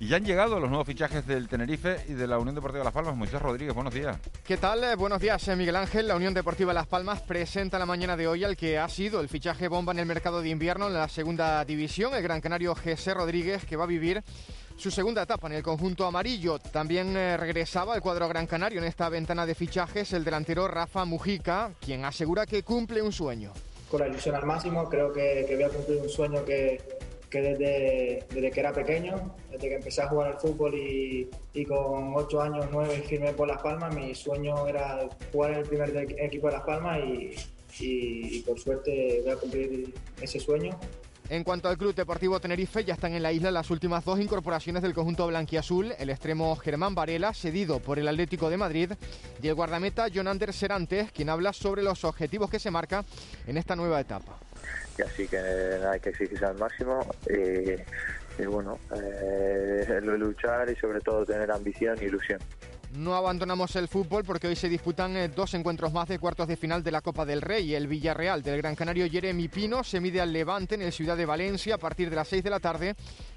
Y 0.00 0.08
ya 0.08 0.16
han 0.16 0.26
llegado 0.26 0.60
los 0.60 0.68
nuevos 0.68 0.86
fichajes 0.86 1.26
del 1.26 1.48
Tenerife 1.48 1.96
y 2.08 2.12
de 2.12 2.26
la 2.26 2.38
Unión 2.38 2.56
Deportiva 2.56 2.84
Las 2.84 2.92
Palmas. 2.92 3.16
Moisés 3.16 3.40
Rodríguez, 3.40 3.74
buenos 3.74 3.94
días. 3.94 4.18
¿Qué 4.44 4.58
tal? 4.58 4.84
Eh, 4.84 4.96
buenos 4.96 5.18
días, 5.18 5.48
eh, 5.48 5.56
Miguel 5.56 5.76
Ángel. 5.76 6.08
La 6.08 6.16
Unión 6.16 6.34
Deportiva 6.34 6.74
Las 6.74 6.86
Palmas 6.86 7.22
presenta 7.22 7.78
la 7.78 7.86
mañana 7.86 8.18
de 8.18 8.28
hoy 8.28 8.44
al 8.44 8.54
que 8.54 8.76
ha 8.78 8.88
sido 8.90 9.18
el 9.22 9.30
fichaje 9.30 9.68
bomba 9.68 9.94
en 9.94 10.00
el 10.00 10.06
mercado 10.06 10.42
de 10.42 10.50
invierno 10.50 10.88
en 10.88 10.92
la 10.92 11.08
segunda 11.08 11.64
división, 11.64 12.12
el 12.14 12.22
gran 12.22 12.42
canario 12.42 12.74
José 12.74 13.14
Rodríguez, 13.14 13.64
que 13.64 13.76
va 13.76 13.84
a 13.84 13.86
vivir 13.86 14.22
su 14.78 14.92
segunda 14.92 15.22
etapa 15.22 15.48
en 15.48 15.54
el 15.54 15.62
conjunto 15.62 16.06
amarillo. 16.06 16.58
También 16.60 17.16
eh, 17.16 17.36
regresaba 17.36 17.96
el 17.96 18.00
cuadro 18.00 18.28
Gran 18.28 18.46
Canario 18.46 18.78
en 18.78 18.86
esta 18.86 19.08
ventana 19.08 19.44
de 19.44 19.56
fichajes 19.56 20.12
el 20.12 20.24
delantero 20.24 20.68
Rafa 20.68 21.04
Mujica, 21.04 21.72
quien 21.80 22.04
asegura 22.04 22.46
que 22.46 22.62
cumple 22.62 23.02
un 23.02 23.12
sueño. 23.12 23.52
Con 23.90 24.00
la 24.00 24.08
ilusión 24.08 24.36
al 24.36 24.46
máximo, 24.46 24.88
creo 24.88 25.12
que, 25.12 25.46
voy 25.50 25.64
a 25.64 25.68
cumplir 25.68 26.00
un 26.00 26.08
sueño 26.08 26.44
que, 26.44 26.80
desde, 27.32 28.24
desde, 28.30 28.50
que 28.52 28.60
era 28.60 28.72
pequeño, 28.72 29.34
desde 29.50 29.68
que 29.68 29.74
empecé 29.74 30.02
a 30.02 30.08
jugar 30.08 30.28
al 30.28 30.38
fútbol 30.38 30.74
y, 30.74 31.28
con 31.66 32.14
ocho 32.14 32.40
años, 32.40 32.66
nueve 32.70 33.02
firmé 33.06 33.32
por 33.32 33.48
Las 33.48 33.60
Palmas, 33.60 33.92
mi 33.94 34.14
sueño 34.14 34.68
era 34.68 35.08
jugar 35.32 35.52
en 35.52 35.58
el 35.58 35.66
primer 35.66 35.96
equipo 36.18 36.46
de 36.46 36.52
Las 36.52 36.62
Palmas 36.62 37.00
y, 37.00 37.34
y 37.80 38.40
por 38.42 38.58
suerte 38.60 39.22
voy 39.24 39.32
a 39.32 39.36
cumplir 39.36 39.92
ese 40.20 40.38
sueño 40.38 40.78
en 41.30 41.44
cuanto 41.44 41.68
al 41.68 41.76
Club 41.76 41.94
Deportivo 41.94 42.40
Tenerife, 42.40 42.84
ya 42.84 42.94
están 42.94 43.12
en 43.12 43.22
la 43.22 43.32
isla 43.32 43.50
las 43.50 43.70
últimas 43.70 44.04
dos 44.04 44.18
incorporaciones 44.18 44.82
del 44.82 44.94
conjunto 44.94 45.26
blanquiazul, 45.26 45.92
el 45.98 46.10
extremo 46.10 46.56
Germán 46.56 46.94
Varela, 46.94 47.34
cedido 47.34 47.80
por 47.80 47.98
el 47.98 48.08
Atlético 48.08 48.48
de 48.48 48.56
Madrid, 48.56 48.92
y 49.42 49.48
el 49.48 49.54
guardameta 49.54 50.08
Jonander 50.08 50.52
Serantes, 50.52 51.12
quien 51.12 51.28
habla 51.28 51.52
sobre 51.52 51.82
los 51.82 52.04
objetivos 52.04 52.50
que 52.50 52.58
se 52.58 52.70
marca 52.70 53.04
en 53.46 53.56
esta 53.58 53.76
nueva 53.76 54.00
etapa. 54.00 54.38
Así 55.04 55.28
que 55.28 55.38
hay 55.38 56.00
que 56.00 56.10
exigirse 56.10 56.44
al 56.44 56.58
máximo 56.58 57.06
y, 57.28 58.44
bueno, 58.44 58.78
eh, 58.96 60.00
luchar 60.02 60.70
y 60.70 60.76
sobre 60.76 61.00
todo 61.00 61.24
tener 61.24 61.50
ambición 61.50 61.98
y 62.00 62.06
ilusión. 62.06 62.40
No 62.92 63.14
abandonamos 63.14 63.76
el 63.76 63.86
fútbol 63.86 64.24
porque 64.24 64.46
hoy 64.46 64.56
se 64.56 64.68
disputan 64.68 65.14
eh, 65.16 65.28
dos 65.28 65.52
encuentros 65.52 65.92
más 65.92 66.08
de 66.08 66.18
cuartos 66.18 66.48
de 66.48 66.56
final 66.56 66.82
de 66.82 66.90
la 66.90 67.02
Copa 67.02 67.26
del 67.26 67.42
Rey. 67.42 67.74
El 67.74 67.86
Villarreal 67.86 68.42
del 68.42 68.56
Gran 68.56 68.74
Canario 68.74 69.08
Jeremy 69.10 69.48
Pino 69.48 69.84
se 69.84 70.00
mide 70.00 70.22
al 70.22 70.32
Levante 70.32 70.74
en 70.74 70.82
el 70.82 70.92
Ciudad 70.92 71.16
de 71.16 71.26
Valencia 71.26 71.74
a 71.74 71.78
partir 71.78 72.08
de 72.08 72.16
las 72.16 72.28
6 72.28 72.42
de 72.42 72.50
la 72.50 72.60
tarde. 72.60 72.96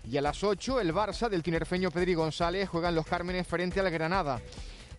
Y 0.10 0.16
a 0.16 0.22
las 0.22 0.42
8 0.42 0.80
el 0.80 0.94
Barça 0.94 1.28
del 1.28 1.44
tinerfeño 1.44 1.92
Pedri 1.92 2.14
González 2.14 2.70
juegan 2.70 2.96
los 2.96 3.06
Cármenes 3.06 3.46
frente 3.46 3.82
al 3.82 3.92
Granada. 3.92 4.40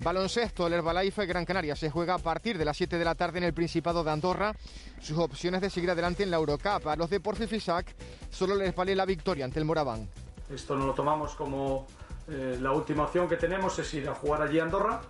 Baloncesto, 0.01 0.67
el 0.67 0.75
Herbalife 0.75 1.25
Gran 1.27 1.45
Canaria 1.45 1.75
se 1.75 1.89
juega 1.89 2.15
a 2.15 2.19
partir 2.19 2.59
de 2.59 2.65
las 2.65 2.77
7 2.77 2.99
de 2.99 3.05
la 3.05 3.15
tarde 3.15 3.39
en 3.39 3.45
el 3.45 3.55
Principado 3.55 4.05
de 4.05 4.11
Andorra. 4.11 4.55
Sus 5.01 5.17
opciones 5.17 5.63
de 5.63 5.71
seguir 5.71 5.91
adelante 5.91 6.25
en 6.25 6.31
la 6.31 6.37
Eurocup. 6.37 6.89
A 6.89 6.97
los 6.97 7.09
de 7.09 7.21
Porfi 7.21 7.47
Fisac 7.47 7.95
solo 8.31 8.55
les 8.55 8.75
vale 8.75 8.95
la 8.95 9.07
victoria 9.07 9.47
ante 9.47 9.61
el 9.61 9.65
Moraván. 9.65 10.09
Esto 10.53 10.77
no 10.77 10.87
lo 10.87 10.93
tomamos 10.93 11.35
como 11.35 11.87
eh, 12.29 12.59
la 12.61 12.73
última 12.73 13.05
opción 13.05 13.29
que 13.29 13.37
tenemos 13.37 13.79
es 13.79 13.93
ir 13.95 14.09
a 14.09 14.15
jugar 14.15 14.43
allí 14.43 14.59
a 14.59 14.65
Andorra 14.65 15.01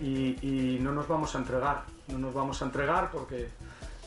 y, 0.00 0.78
no 0.80 0.92
nos 0.92 1.06
vamos 1.08 1.34
a 1.34 1.38
entregar. 1.38 1.84
No 2.08 2.18
nos 2.18 2.34
vamos 2.34 2.60
a 2.62 2.64
entregar 2.64 3.10
porque 3.10 3.48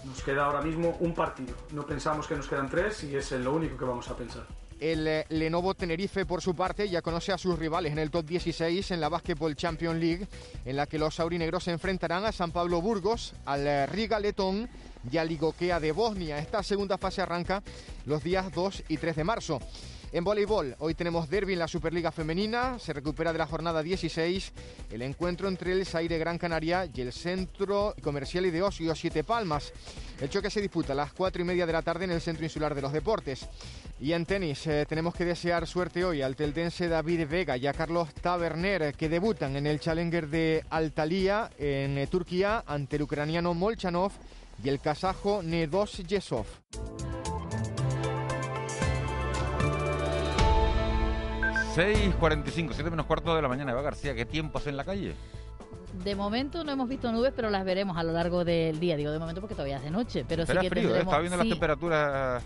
nos 0.06 0.22
queda 0.24 0.46
ahora 0.46 0.62
mismo 0.62 0.98
un 1.00 1.14
partido. 1.14 1.56
No 1.72 1.86
pensamos 1.86 2.28
que 2.28 2.36
nos 2.36 2.48
quedan 2.48 2.70
tres 2.70 3.04
y 3.04 3.16
es 3.16 3.32
lo 3.32 3.54
único 3.54 3.78
que 3.78 3.86
vamos 3.86 4.10
a 4.10 4.16
pensar. 4.16 4.44
El 4.80 5.08
eh, 5.08 5.26
Lenovo 5.30 5.74
Tenerife, 5.76 6.26
por 6.26 6.42
su 6.42 6.56
parte, 6.56 6.90
ya 6.90 7.02
conoce 7.02 7.32
a 7.32 7.38
sus 7.38 7.58
rivales 7.58 7.94
en 7.94 8.00
el 8.00 8.12
top 8.12 8.26
16 8.26 8.92
en 8.92 9.00
la 9.00 9.08
Basketball 9.08 9.56
Champions 9.56 9.98
League, 9.98 10.28
en 10.66 10.76
la 10.76 10.88
que 10.88 11.00
los 11.00 11.20
aurinegros 11.22 11.64
se 11.64 11.72
enfrentarán 11.72 12.26
a 12.26 12.34
San 12.34 12.52
Pablo 12.52 12.82
Burgos, 12.82 13.34
al 13.46 13.66
eh, 13.66 13.86
Riga 13.86 14.20
Letón 14.20 14.68
y 15.10 15.18
al 15.18 15.30
Ligokea 15.30 15.80
de 15.80 15.94
Bosnia. 15.94 16.38
Esta 16.40 16.64
segunda 16.64 16.98
fase 16.98 17.22
arranca 17.22 17.64
los 18.06 18.24
días 18.24 18.52
2 18.52 18.84
y 18.90 18.98
3 18.98 19.16
de 19.16 19.24
marzo. 19.24 19.60
En 20.14 20.24
voleibol, 20.24 20.76
hoy 20.78 20.94
tenemos 20.94 21.28
derby 21.28 21.54
en 21.54 21.60
la 21.60 21.68
Superliga 21.68 22.12
Femenina, 22.12 22.78
se 22.78 22.94
recupera 22.94 23.34
de 23.34 23.40
la 23.40 23.48
jornada 23.48 23.82
16 23.82 24.54
el 24.92 25.02
encuentro 25.02 25.48
entre 25.48 25.72
el 25.72 25.88
Saire 25.88 26.20
Gran 26.20 26.38
Canaria 26.38 26.88
y 26.94 27.02
el 27.02 27.12
Centro 27.12 27.96
Comercial 28.00 28.46
y 28.46 28.52
de 28.52 28.62
Ocio 28.62 28.94
Siete 28.94 29.24
Palmas. 29.24 29.74
El 30.22 30.30
choque 30.30 30.52
se 30.52 30.62
disputa 30.62 30.94
a 30.94 30.96
las 30.96 31.14
4 31.14 31.42
y 31.42 31.46
media 31.46 31.66
de 31.66 31.74
la 31.74 31.82
tarde 31.82 32.06
en 32.06 32.12
el 32.12 32.22
Centro 32.22 32.44
Insular 32.44 32.76
de 32.76 32.84
los 32.84 32.94
Deportes. 32.94 33.48
Y 34.00 34.14
en 34.14 34.28
tenis, 34.28 34.68
eh, 34.68 34.86
tenemos 34.88 35.16
que 35.16 35.26
desear 35.26 35.66
suerte 35.66 36.06
hoy 36.06 36.22
al 36.22 36.36
teldense 36.36 36.88
David 36.88 37.28
Vega 37.28 37.58
y 37.58 37.66
a 37.66 37.74
Carlos 37.74 38.14
Taberner, 38.14 38.94
que 38.94 39.10
debutan 39.10 39.56
en 39.56 39.66
el 39.66 39.80
Challenger 39.80 40.28
de 40.28 40.64
Altalía 40.70 41.50
en 41.58 41.98
eh, 41.98 42.06
Turquía 42.06 42.64
ante 42.68 42.98
el 42.98 43.02
ucraniano 43.02 43.56
Molchanov 43.56 44.12
y 44.64 44.70
el 44.70 44.80
kazajo 44.80 45.42
Nedos 45.42 45.98
Yesov. 46.06 46.46
6.45, 51.76 52.70
7 52.74 52.90
menos 52.90 53.06
cuarto 53.06 53.36
de 53.36 53.42
la 53.42 53.48
mañana. 53.48 53.72
Eva 53.72 53.82
García, 53.82 54.14
¿qué 54.14 54.26
tiempo 54.26 54.58
hace 54.60 54.70
en 54.70 54.78
la 54.78 54.84
calle? 54.84 55.16
De 56.04 56.16
momento 56.16 56.64
no 56.64 56.72
hemos 56.72 56.88
visto 56.90 57.12
nubes, 57.12 57.34
pero 57.36 57.50
las 57.50 57.66
veremos 57.66 57.98
a 57.98 58.04
lo 58.04 58.14
largo 58.14 58.44
del 58.46 58.80
día. 58.80 58.96
Digo 58.98 59.12
de 59.12 59.20
momento 59.20 59.42
porque 59.42 59.56
todavía 59.56 59.78
es 59.78 59.84
de 59.84 59.92
noche. 59.92 60.26
Pero 60.28 60.46
sí 60.46 60.54
que 60.54 60.70
frío, 60.70 60.84
¿eh? 60.84 60.86
tendremos- 60.86 61.00
Estaba 61.04 61.20
viendo 61.22 61.38
las 61.38 61.48
temperaturas. 61.50 62.44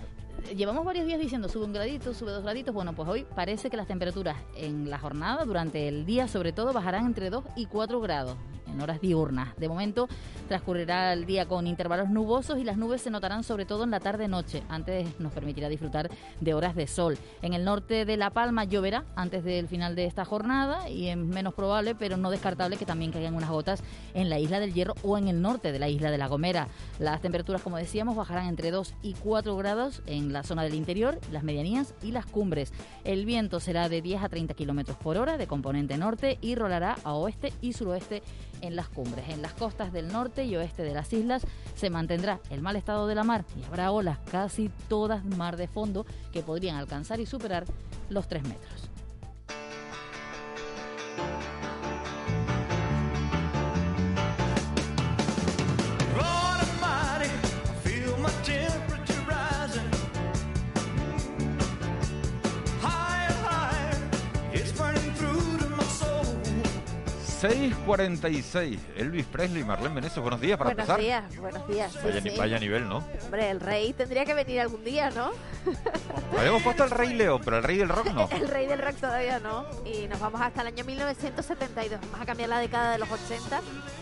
Llevamos 0.56 0.86
varios 0.86 1.06
días 1.08 1.20
diciendo 1.20 1.50
sube 1.50 1.66
un 1.66 1.74
gradito, 1.74 2.14
sube 2.14 2.32
dos 2.32 2.44
graditos. 2.44 2.74
Bueno, 2.74 2.94
pues 2.94 3.10
hoy 3.10 3.26
parece 3.36 3.70
que 3.70 3.76
las 3.78 3.88
temperaturas 3.88 4.38
en 4.56 4.90
la 4.90 4.98
jornada, 5.00 5.44
durante 5.46 5.88
el 5.88 6.06
día 6.06 6.28
sobre 6.28 6.54
todo, 6.54 6.72
bajarán 6.74 7.06
entre 7.06 7.30
2 7.30 7.44
y 7.56 7.66
4 7.66 8.00
grados 8.00 8.36
en 8.78 8.84
horas 8.84 9.02
diurnas. 9.02 9.56
De 9.58 9.68
momento 9.68 10.08
transcurrirá 10.48 11.14
el 11.14 11.26
día 11.26 11.48
con 11.48 11.68
intervalos 11.68 12.10
nubosos 12.10 12.60
y 12.60 12.64
las 12.64 12.78
nubes 12.78 13.02
se 13.02 13.10
notarán 13.10 13.44
sobre 13.44 13.66
todo 13.66 13.84
en 13.84 13.92
la 13.92 14.00
tarde-noche. 14.00 14.64
Antes 14.70 15.20
nos 15.20 15.34
permitirá 15.34 15.68
disfrutar 15.68 16.10
de 16.40 16.54
horas 16.54 16.76
de 16.76 16.88
sol. 16.88 17.18
En 17.42 17.54
el 17.54 17.66
norte 17.66 18.06
de 18.06 18.18
La 18.18 18.30
Palma 18.30 18.64
lloverá 18.64 19.04
antes 19.16 19.44
del 19.44 19.68
final 19.68 19.96
de 19.96 20.06
esta 20.06 20.26
jornada 20.26 20.90
y 20.90 21.08
es 21.08 21.18
menos 21.18 21.54
probable, 21.54 21.96
pero 21.96 22.18
no 22.18 22.30
descartable 22.30 22.78
que 22.78 22.86
también 22.86 23.12
caigan 23.12 23.36
unas 23.36 23.50
gotas 23.50 23.84
en 24.14 24.30
la 24.30 24.40
isla 24.40 24.60
del 24.60 24.74
Hierro 24.74 24.94
o 25.04 25.18
en 25.18 25.28
el 25.28 25.42
norte 25.42 25.72
de 25.72 25.80
la 25.80 25.90
isla 25.90 26.12
de 26.12 26.18
La 26.18 26.28
Gomera. 26.28 26.68
Las 27.00 27.22
temperaturas, 27.22 27.62
como 27.62 27.78
decíamos, 27.78 28.16
bajarán 28.16 28.48
entre 28.48 28.72
2 28.72 28.94
y 29.02 29.14
4 29.14 29.58
grados 29.58 30.02
en 30.06 30.32
la 30.32 30.44
zona 30.44 30.64
del 30.64 30.76
interior, 30.76 31.20
las 31.32 31.44
medianías 31.44 31.94
y 32.04 32.12
las 32.12 32.26
cumbres. 32.26 32.72
El 33.04 33.26
viento 33.26 33.60
será 33.60 33.90
de 33.90 34.02
10 34.02 34.24
a 34.24 34.30
30 34.30 34.54
kilómetros 34.54 34.98
por 34.98 35.18
hora 35.18 35.38
de 35.38 35.48
componente 35.48 35.98
norte 35.98 36.38
y 36.42 36.56
rolará 36.56 36.98
a 37.04 37.14
oeste 37.14 37.54
y 37.62 37.74
suroeste 37.74 38.22
las 38.76 38.90
cumbres. 38.90 39.30
En 39.30 39.42
las 39.42 39.54
costas 39.54 39.94
del 39.94 40.12
norte 40.12 40.46
y 40.46 40.56
oeste 40.56 40.84
de 40.84 40.94
las 40.94 41.12
islas 41.14 41.44
se 41.76 41.90
mantendrá 41.90 42.40
el 42.50 42.62
mal 42.62 42.76
estado 42.76 43.08
de 43.08 43.16
la 43.16 43.24
mar 43.24 43.46
y 43.60 43.64
habrá 43.64 43.92
olas 43.92 44.20
casi 44.30 44.70
todas 44.88 45.24
mar 45.26 45.58
de 45.58 45.68
fondo 45.68 46.06
que 46.32 46.42
podrían 46.42 46.76
alcanzar 46.76 47.20
y 47.20 47.26
superar 47.26 47.66
los 48.10 48.28
3 48.28 48.44
metros. 48.44 48.90
6.46. 67.42 68.80
Elvis 68.96 69.26
Presley, 69.28 69.64
Marlene 69.64 69.96
Menezes, 69.96 70.18
buenos 70.20 70.42
días 70.42 70.58
para 70.58 70.70
buenos 70.72 70.90
empezar. 70.90 71.00
días, 71.00 71.38
buenos 71.40 71.68
días. 71.68 71.92
sí, 71.92 72.00
Vaya, 72.04 72.22
ni- 72.22 72.30
sí. 72.32 72.38
vaya 72.38 72.60
nivel, 72.60 72.90
¿no? 72.90 73.04
Hombre, 73.26 73.50
el 73.52 73.60
rey 73.60 73.94
tendría 73.94 74.26
que 74.26 74.34
venir 74.34 74.60
algún 74.62 74.84
día, 74.84 75.12
¿no? 75.12 75.32
Habíamos 76.38 76.64
puesto 76.64 76.84
al 76.84 76.90
Rey 76.90 77.14
León, 77.14 77.40
pero 77.46 77.58
el 77.58 77.64
Rey 77.64 77.78
del 77.78 77.90
Rock 77.90 78.08
no. 78.14 78.28
El 78.32 78.48
rey 78.48 78.66
del 78.66 78.80
rock 78.82 78.96
todavía 78.96 79.40
no. 79.40 79.66
Y 79.86 80.08
nos 80.08 80.20
vamos 80.20 80.42
hasta 80.42 80.62
el 80.62 80.68
año 80.68 80.84
1972. 80.84 82.00
Vamos 82.02 82.22
a 82.22 82.26
cambiar 82.26 82.50
la 82.50 82.60
década 82.60 82.92
de 82.94 82.98
los 83.00 83.10
80 83.12 83.62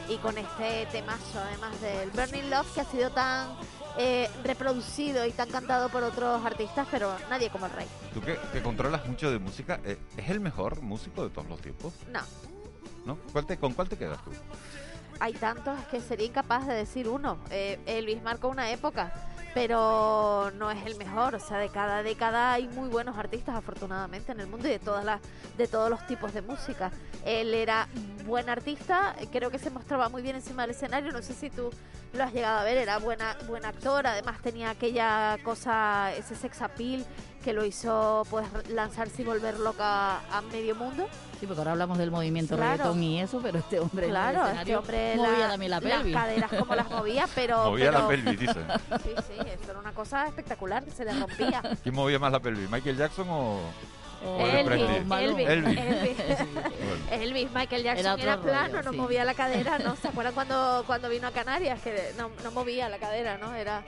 y 0.09 0.17
con 0.17 0.37
este 0.37 0.85
temazo, 0.91 1.39
además 1.39 1.79
del 1.81 2.09
Burning 2.11 2.49
Love, 2.49 2.73
que 2.73 2.81
ha 2.81 2.85
sido 2.85 3.09
tan 3.11 3.49
eh, 3.97 4.29
reproducido 4.43 5.25
y 5.25 5.31
tan 5.31 5.49
cantado 5.49 5.89
por 5.89 6.03
otros 6.03 6.45
artistas, 6.45 6.87
pero 6.89 7.13
nadie 7.29 7.49
como 7.49 7.65
el 7.65 7.71
rey. 7.73 7.87
Tú 8.13 8.21
que, 8.21 8.37
que 8.53 8.61
controlas 8.61 9.05
mucho 9.07 9.29
de 9.29 9.39
música, 9.39 9.79
eh, 9.83 9.97
¿es 10.17 10.29
el 10.29 10.39
mejor 10.39 10.81
músico 10.81 11.23
de 11.23 11.29
todos 11.29 11.47
los 11.49 11.59
tiempos? 11.61 11.93
No, 12.11 12.21
¿No? 13.05 13.17
¿Cuál 13.31 13.45
¿Con 13.59 13.73
cuál 13.73 13.87
te 13.87 13.97
quedas 13.97 14.23
tú? 14.23 14.31
hay 15.19 15.33
tantos 15.33 15.79
que 15.91 16.01
sería 16.01 16.27
incapaz 16.27 16.67
de 16.67 16.73
decir 16.73 17.07
uno. 17.07 17.37
Eh, 17.49 17.79
Elvis 17.85 18.21
marcó 18.21 18.49
una 18.49 18.71
época, 18.71 19.13
pero 19.53 20.51
no 20.57 20.71
es 20.71 20.85
el 20.85 20.97
mejor. 20.97 21.35
O 21.35 21.39
sea, 21.39 21.57
de 21.57 21.69
cada 21.69 22.03
década 22.03 22.53
hay 22.53 22.67
muy 22.67 22.89
buenos 22.89 23.17
artistas, 23.17 23.55
afortunadamente, 23.55 24.31
en 24.31 24.39
el 24.41 24.47
mundo 24.47 24.67
y 24.67 24.71
de 24.71 24.79
todas 24.79 25.05
las, 25.05 25.21
de 25.57 25.67
todos 25.67 25.89
los 25.89 26.05
tipos 26.07 26.33
de 26.33 26.41
música. 26.41 26.91
Él 27.25 27.53
era 27.53 27.87
buen 28.25 28.49
artista, 28.49 29.15
eh, 29.19 29.27
creo 29.31 29.49
que 29.51 29.59
se 29.59 29.69
mostraba 29.69 30.09
muy 30.09 30.21
bien 30.21 30.35
encima 30.35 30.63
del 30.63 30.71
escenario. 30.71 31.11
No 31.11 31.21
sé 31.21 31.33
si 31.33 31.49
tú 31.49 31.69
lo 32.13 32.23
has 32.23 32.33
llegado 32.33 32.59
a 32.59 32.63
ver, 32.63 32.77
era 32.77 32.97
buena, 32.99 33.37
buen 33.47 33.65
actor. 33.65 34.07
Además 34.07 34.41
tenía 34.41 34.71
aquella 34.71 35.37
cosa, 35.43 36.13
ese 36.13 36.35
sex 36.35 36.61
appeal 36.61 37.05
que 37.45 37.53
lo 37.53 37.63
hizo 37.63 38.25
pues 38.29 38.45
lanzarse 38.69 39.21
y 39.21 39.25
volver 39.25 39.59
loca 39.59 40.17
a 40.35 40.41
medio 40.51 40.75
mundo. 40.75 41.07
Sí, 41.39 41.45
porque 41.45 41.59
ahora 41.61 41.71
hablamos 41.73 41.97
del 41.99 42.09
movimiento 42.11 42.55
Claro. 42.55 42.71
reggaetón 42.71 43.03
y 43.03 43.21
eso, 43.21 43.39
pero 43.43 43.59
este 43.59 43.79
hombre 43.79 44.07
en 44.07 44.15
el 44.15 44.19
Claro, 44.31 44.47
este 44.59 44.75
hombre 44.75 45.13
movía 45.15 45.37
la- 45.39 45.47
también 45.49 45.71
la 45.71 45.79
las 45.79 45.91
pelvis. 45.93 46.15
caderas 46.15 46.51
como 46.57 46.75
las 46.75 46.89
movía, 46.89 47.27
pero... 47.35 47.65
Movía 47.69 47.91
la 47.91 48.07
pelvis, 48.07 48.39
dicen. 48.39 48.65
Sí, 49.03 49.09
sí, 49.27 49.33
eso 49.39 49.69
era 49.71 49.79
una 49.79 49.91
cosa 49.93 50.27
espectacular, 50.27 50.83
se 50.95 51.05
le 51.05 51.13
rompía. 51.13 51.61
¿Quién 51.83 51.93
movía 51.93 52.17
más 52.19 52.31
la 52.31 52.39
pelvis, 52.39 52.69
Michael 52.69 52.97
Jackson 52.97 53.27
o, 53.29 53.59
Elvis 54.39 54.81
Elvis? 54.81 55.47
Elvis, 55.47 56.17
Elvis. 57.11 57.51
Michael 57.53 57.83
Jackson 57.83 58.05
Era 58.05 58.23
era, 58.23 58.35
rollo, 58.37 58.47
plano, 58.47 58.81
no 58.81 58.91
sí. 58.91 58.97
movía 58.97 59.23
la 59.23 59.33
cadera, 59.35 59.77
¿no? 59.77 59.95
¿Se 59.97 60.07
acuerdan 60.07 60.33
cuando, 60.33 60.83
cuando 60.87 61.09
vino 61.09 61.27
a 61.27 61.31
Canarias? 61.31 61.79
Que 61.81 62.11
no, 62.17 62.31
no 62.43 62.51
movía 62.51 62.89
la 62.89 62.97
cadera, 62.97 63.37
¿no? 63.37 63.53
Era 63.53 63.83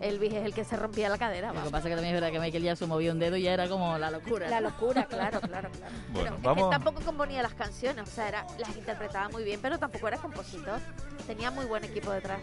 Elvis 0.00 0.34
es 0.34 0.44
el 0.44 0.54
que 0.54 0.64
se 0.64 0.76
rompía 0.76 1.08
la 1.08 1.18
cadera. 1.18 1.52
Lo 1.52 1.64
que 1.64 1.70
pasa 1.70 1.88
es 1.88 1.92
que 1.92 1.96
también 1.96 2.14
es 2.14 2.20
verdad 2.20 2.32
que 2.32 2.40
Michael 2.40 2.62
Jackson 2.62 2.88
movía 2.88 3.12
un 3.12 3.18
dedo 3.18 3.36
y 3.36 3.42
ya 3.42 3.52
era 3.54 3.68
como 3.68 3.96
la 3.98 4.10
locura. 4.10 4.48
La 4.48 4.60
¿no? 4.60 4.70
locura, 4.70 5.04
claro, 5.06 5.40
claro, 5.40 5.70
claro. 5.70 5.94
Bueno, 6.12 6.36
Es 6.36 6.62
que 6.64 6.70
tampoco 6.70 7.00
componía 7.02 7.42
las 7.42 7.54
canciones, 7.54 8.08
o 8.08 8.10
sea, 8.10 8.28
era, 8.28 8.46
las 8.58 8.76
interpretaba 8.76 9.28
muy 9.28 9.44
bien, 9.44 9.60
pero 9.60 9.78
tampoco 9.78 10.08
era 10.08 10.18
compositor. 10.18 10.80
Tenía 11.26 11.50
muy 11.50 11.64
buen 11.66 11.84
equipo 11.84 12.10
detrás. 12.12 12.40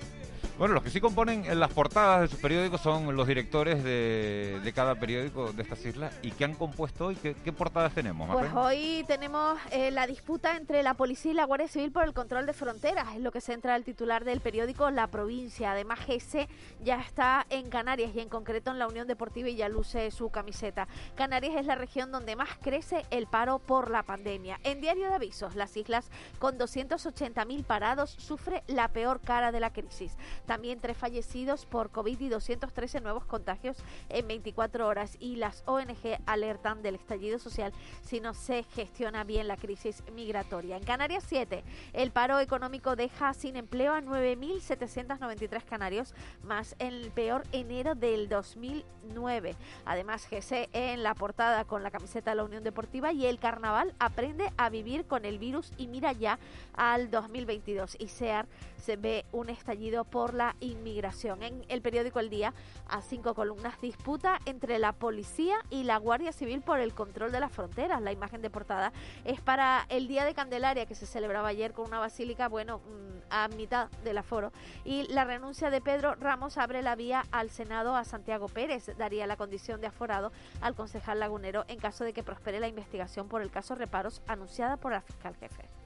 Bueno, 0.62 0.76
los 0.76 0.84
que 0.84 0.92
sí 0.92 1.02
componen 1.02 1.44
en 1.46 1.60
las 1.60 1.74
portadas 1.74 2.22
de 2.22 2.28
sus 2.28 2.38
periódicos 2.38 2.82
son 2.82 3.16
los 3.16 3.26
directores 3.28 3.84
de, 3.84 4.72
cada 4.76 4.94
periódico 4.94 5.52
de 5.52 5.64
estas 5.64 5.84
islas. 5.84 6.14
¿Y 6.22 6.30
qué 6.30 6.46
han 6.46 6.54
compuesto 6.54 7.08
hoy? 7.08 7.16
¿Qué, 7.16 7.34
portadas 7.52 7.96
tenemos? 7.96 8.30
Pues 8.32 8.54
hoy 8.54 9.04
tenemos 9.08 9.58
eh, 9.72 9.90
la 9.90 10.06
disputa 10.06 10.56
entre 10.56 10.84
la 10.84 10.94
policía 10.94 11.32
y 11.32 11.34
la 11.34 11.46
Guardia 11.46 11.68
Civil 11.68 11.92
por 11.92 12.04
el 12.04 12.14
control 12.14 12.46
de 12.46 12.54
fronteras, 12.54 13.08
es 13.16 13.22
lo 13.22 13.32
que 13.32 13.42
centra 13.42 13.76
el 13.76 13.84
titular 13.84 14.24
del 14.24 14.40
periódico 14.40 14.92
La 14.92 15.08
Provincia. 15.08 15.72
Además, 15.72 15.98
GC 16.06 16.48
ya 16.84 17.02
está 17.02 17.48
en 17.50 17.68
Canarias 17.72 18.12
y 18.14 18.20
en 18.20 18.30
concreto 18.30 18.70
en 18.70 18.78
la 18.78 18.88
Unión 18.88 19.08
Deportiva 19.08 19.50
y 19.50 19.56
ya 19.56 19.68
luce 19.68 20.12
su 20.12 20.30
camiseta. 20.30 20.88
Canarias 21.16 21.56
es 21.56 21.66
la 21.66 21.74
región 21.74 22.12
donde 22.12 22.36
más 22.36 22.50
crece 22.62 23.04
el 23.10 23.26
paro 23.26 23.58
por 23.58 23.90
la 23.90 24.04
pandemia. 24.04 24.60
En 24.64 24.80
Diario 24.80 25.08
de 25.08 25.16
Avisos, 25.16 25.56
las 25.56 25.76
islas 25.76 26.12
con 26.38 26.60
280.000 26.60 27.64
parados 27.64 28.12
sufre 28.12 28.62
la 28.68 28.90
peor 28.90 29.22
cara 29.22 29.52
de 29.52 29.60
la 29.60 29.74
crisis. 29.74 30.16
También 30.52 30.82
tres 30.82 30.98
fallecidos 30.98 31.66
por 31.66 31.92
COVID 31.92 32.20
y 32.20 32.28
213 32.28 33.00
nuevos 33.00 33.24
contagios 33.24 33.78
en 34.10 34.28
24 34.28 34.86
horas. 34.86 35.16
Y 35.22 35.38
las 35.38 35.64
ONG 35.66 36.20
alertan 36.26 36.82
del 36.82 36.96
estallido 36.96 37.40
social 37.40 37.72
si 38.02 38.20
no 38.20 38.34
se 38.34 38.64
gestiona 38.64 39.24
bien 39.24 39.48
la 39.48 39.56
crisis 39.56 40.04
migratoria. 40.14 40.76
En 40.76 40.84
Canarias 40.84 41.24
7, 41.26 41.64
el 41.94 42.12
paro 42.12 42.42
económico 42.42 42.98
deja 42.98 43.34
sin 43.34 43.56
empleo 43.56 43.94
a 43.94 44.02
9.793 44.02 45.64
canarios, 45.64 46.14
más 46.44 46.76
el 46.80 47.12
peor 47.12 47.46
enero 47.54 47.96
del 47.96 48.28
2009. 48.28 49.56
Además, 49.86 50.28
GC 50.30 50.68
en 50.74 51.02
la 51.02 51.16
portada 51.16 51.64
con 51.64 51.82
la 51.82 51.92
camiseta 51.92 52.32
de 52.32 52.36
la 52.36 52.44
Unión 52.44 52.66
Deportiva 52.66 53.14
y 53.14 53.26
el 53.26 53.40
carnaval 53.40 53.94
aprende 54.00 54.52
a 54.58 54.70
vivir 54.70 55.06
con 55.06 55.24
el 55.24 55.40
virus 55.40 55.72
y 55.78 55.88
mira 55.88 56.12
ya 56.12 56.40
al 56.74 57.10
2022. 57.10 57.96
Y 58.00 58.10
SEAR 58.10 58.48
se 58.76 58.98
ve 58.98 59.26
un 59.32 59.50
estallido 59.50 60.04
por 60.04 60.34
la 60.34 60.41
inmigración. 60.60 61.44
En 61.44 61.66
el 61.70 61.82
periódico 61.82 62.20
El 62.20 62.30
Día, 62.30 62.54
a 62.88 63.02
cinco 63.02 63.34
columnas, 63.34 63.80
disputa 63.82 64.40
entre 64.46 64.80
la 64.80 64.94
policía 64.94 65.58
y 65.70 65.84
la 65.84 65.98
Guardia 65.98 66.32
Civil 66.32 66.62
por 66.62 66.80
el 66.80 66.94
control 66.94 67.32
de 67.32 67.40
las 67.40 67.52
fronteras. 67.52 68.02
La 68.02 68.12
imagen 68.12 68.42
de 68.42 68.50
portada 68.50 68.92
es 69.24 69.42
para 69.42 69.86
el 69.90 70.08
Día 70.08 70.26
de 70.26 70.34
Candelaria 70.34 70.86
que 70.86 70.96
se 70.96 71.06
celebraba 71.06 71.50
ayer 71.50 71.74
con 71.74 71.88
una 71.88 72.00
basílica, 72.00 72.48
bueno, 72.48 72.80
mm, 72.80 73.22
a 73.30 73.48
mitad 73.50 73.90
del 74.04 74.18
aforo. 74.18 74.52
Y 74.84 75.04
la 75.14 75.24
renuncia 75.24 75.70
de 75.70 75.82
Pedro 75.82 76.16
Ramos 76.16 76.58
abre 76.58 76.82
la 76.82 76.96
vía 76.96 77.24
al 77.32 77.50
Senado 77.50 77.96
a 77.96 78.04
Santiago 78.04 78.48
Pérez. 78.48 78.92
Daría 78.98 79.28
la 79.28 79.38
condición 79.38 79.82
de 79.82 79.88
aforado 79.88 80.32
al 80.62 80.76
concejal 80.76 81.20
lagunero 81.20 81.66
en 81.68 81.80
caso 81.80 82.04
de 82.04 82.14
que 82.14 82.24
prospere 82.24 82.60
la 82.60 82.68
investigación 82.68 83.28
por 83.28 83.42
el 83.42 83.52
caso 83.52 83.76
Reparos 83.76 84.22
anunciada 84.28 84.78
por 84.78 84.94
el 84.94 85.02
fiscal 85.02 85.36
jefe. 85.36 85.81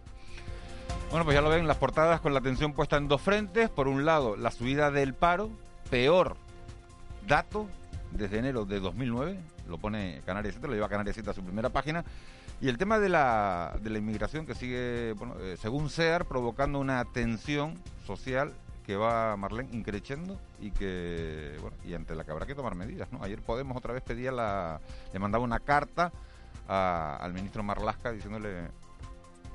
Bueno, 1.09 1.23
pues 1.23 1.35
ya 1.35 1.41
lo 1.41 1.49
ven, 1.49 1.67
las 1.67 1.77
portadas 1.77 2.19
con 2.19 2.33
la 2.33 2.39
atención 2.39 2.73
puesta 2.73 2.97
en 2.97 3.07
dos 3.07 3.21
frentes. 3.21 3.69
Por 3.69 3.87
un 3.87 4.05
lado, 4.05 4.35
la 4.35 4.51
subida 4.51 4.91
del 4.91 5.13
paro, 5.13 5.49
peor 5.89 6.35
dato 7.27 7.67
desde 8.11 8.39
enero 8.39 8.65
de 8.65 8.79
2009, 8.79 9.39
lo 9.67 9.77
pone 9.77 10.21
Canarias 10.25 10.55
7, 10.55 10.67
lo 10.67 10.73
lleva 10.73 10.89
Canarias 10.89 11.15
7 11.15 11.29
a 11.29 11.33
su 11.33 11.43
primera 11.43 11.69
página. 11.69 12.03
Y 12.61 12.69
el 12.69 12.77
tema 12.77 12.99
de 12.99 13.09
la, 13.09 13.77
de 13.81 13.89
la 13.89 13.97
inmigración 13.97 14.45
que 14.45 14.55
sigue, 14.55 15.13
bueno, 15.13 15.35
eh, 15.39 15.57
según 15.61 15.89
SEAR, 15.89 16.25
provocando 16.25 16.79
una 16.79 17.03
tensión 17.05 17.75
social 18.05 18.53
que 18.85 18.95
va 18.95 19.35
Marlene 19.35 19.69
increciendo 19.73 20.39
y 20.59 20.71
que 20.71 21.57
bueno 21.59 21.75
y 21.83 21.95
ante 21.95 22.13
la 22.13 22.23
que 22.23 22.31
habrá 22.31 22.45
que 22.45 22.53
tomar 22.53 22.75
medidas 22.75 23.11
¿no? 23.11 23.23
ayer 23.23 23.41
Podemos 23.41 23.75
otra 23.75 23.93
vez 23.93 24.03
pedía 24.03 24.31
la 24.31 24.79
le 25.11 25.17
mandaba 25.17 25.43
una 25.43 25.59
carta 25.59 26.11
al 26.67 27.33
ministro 27.33 27.63
Marlasca 27.63 28.11
diciéndole 28.11 28.67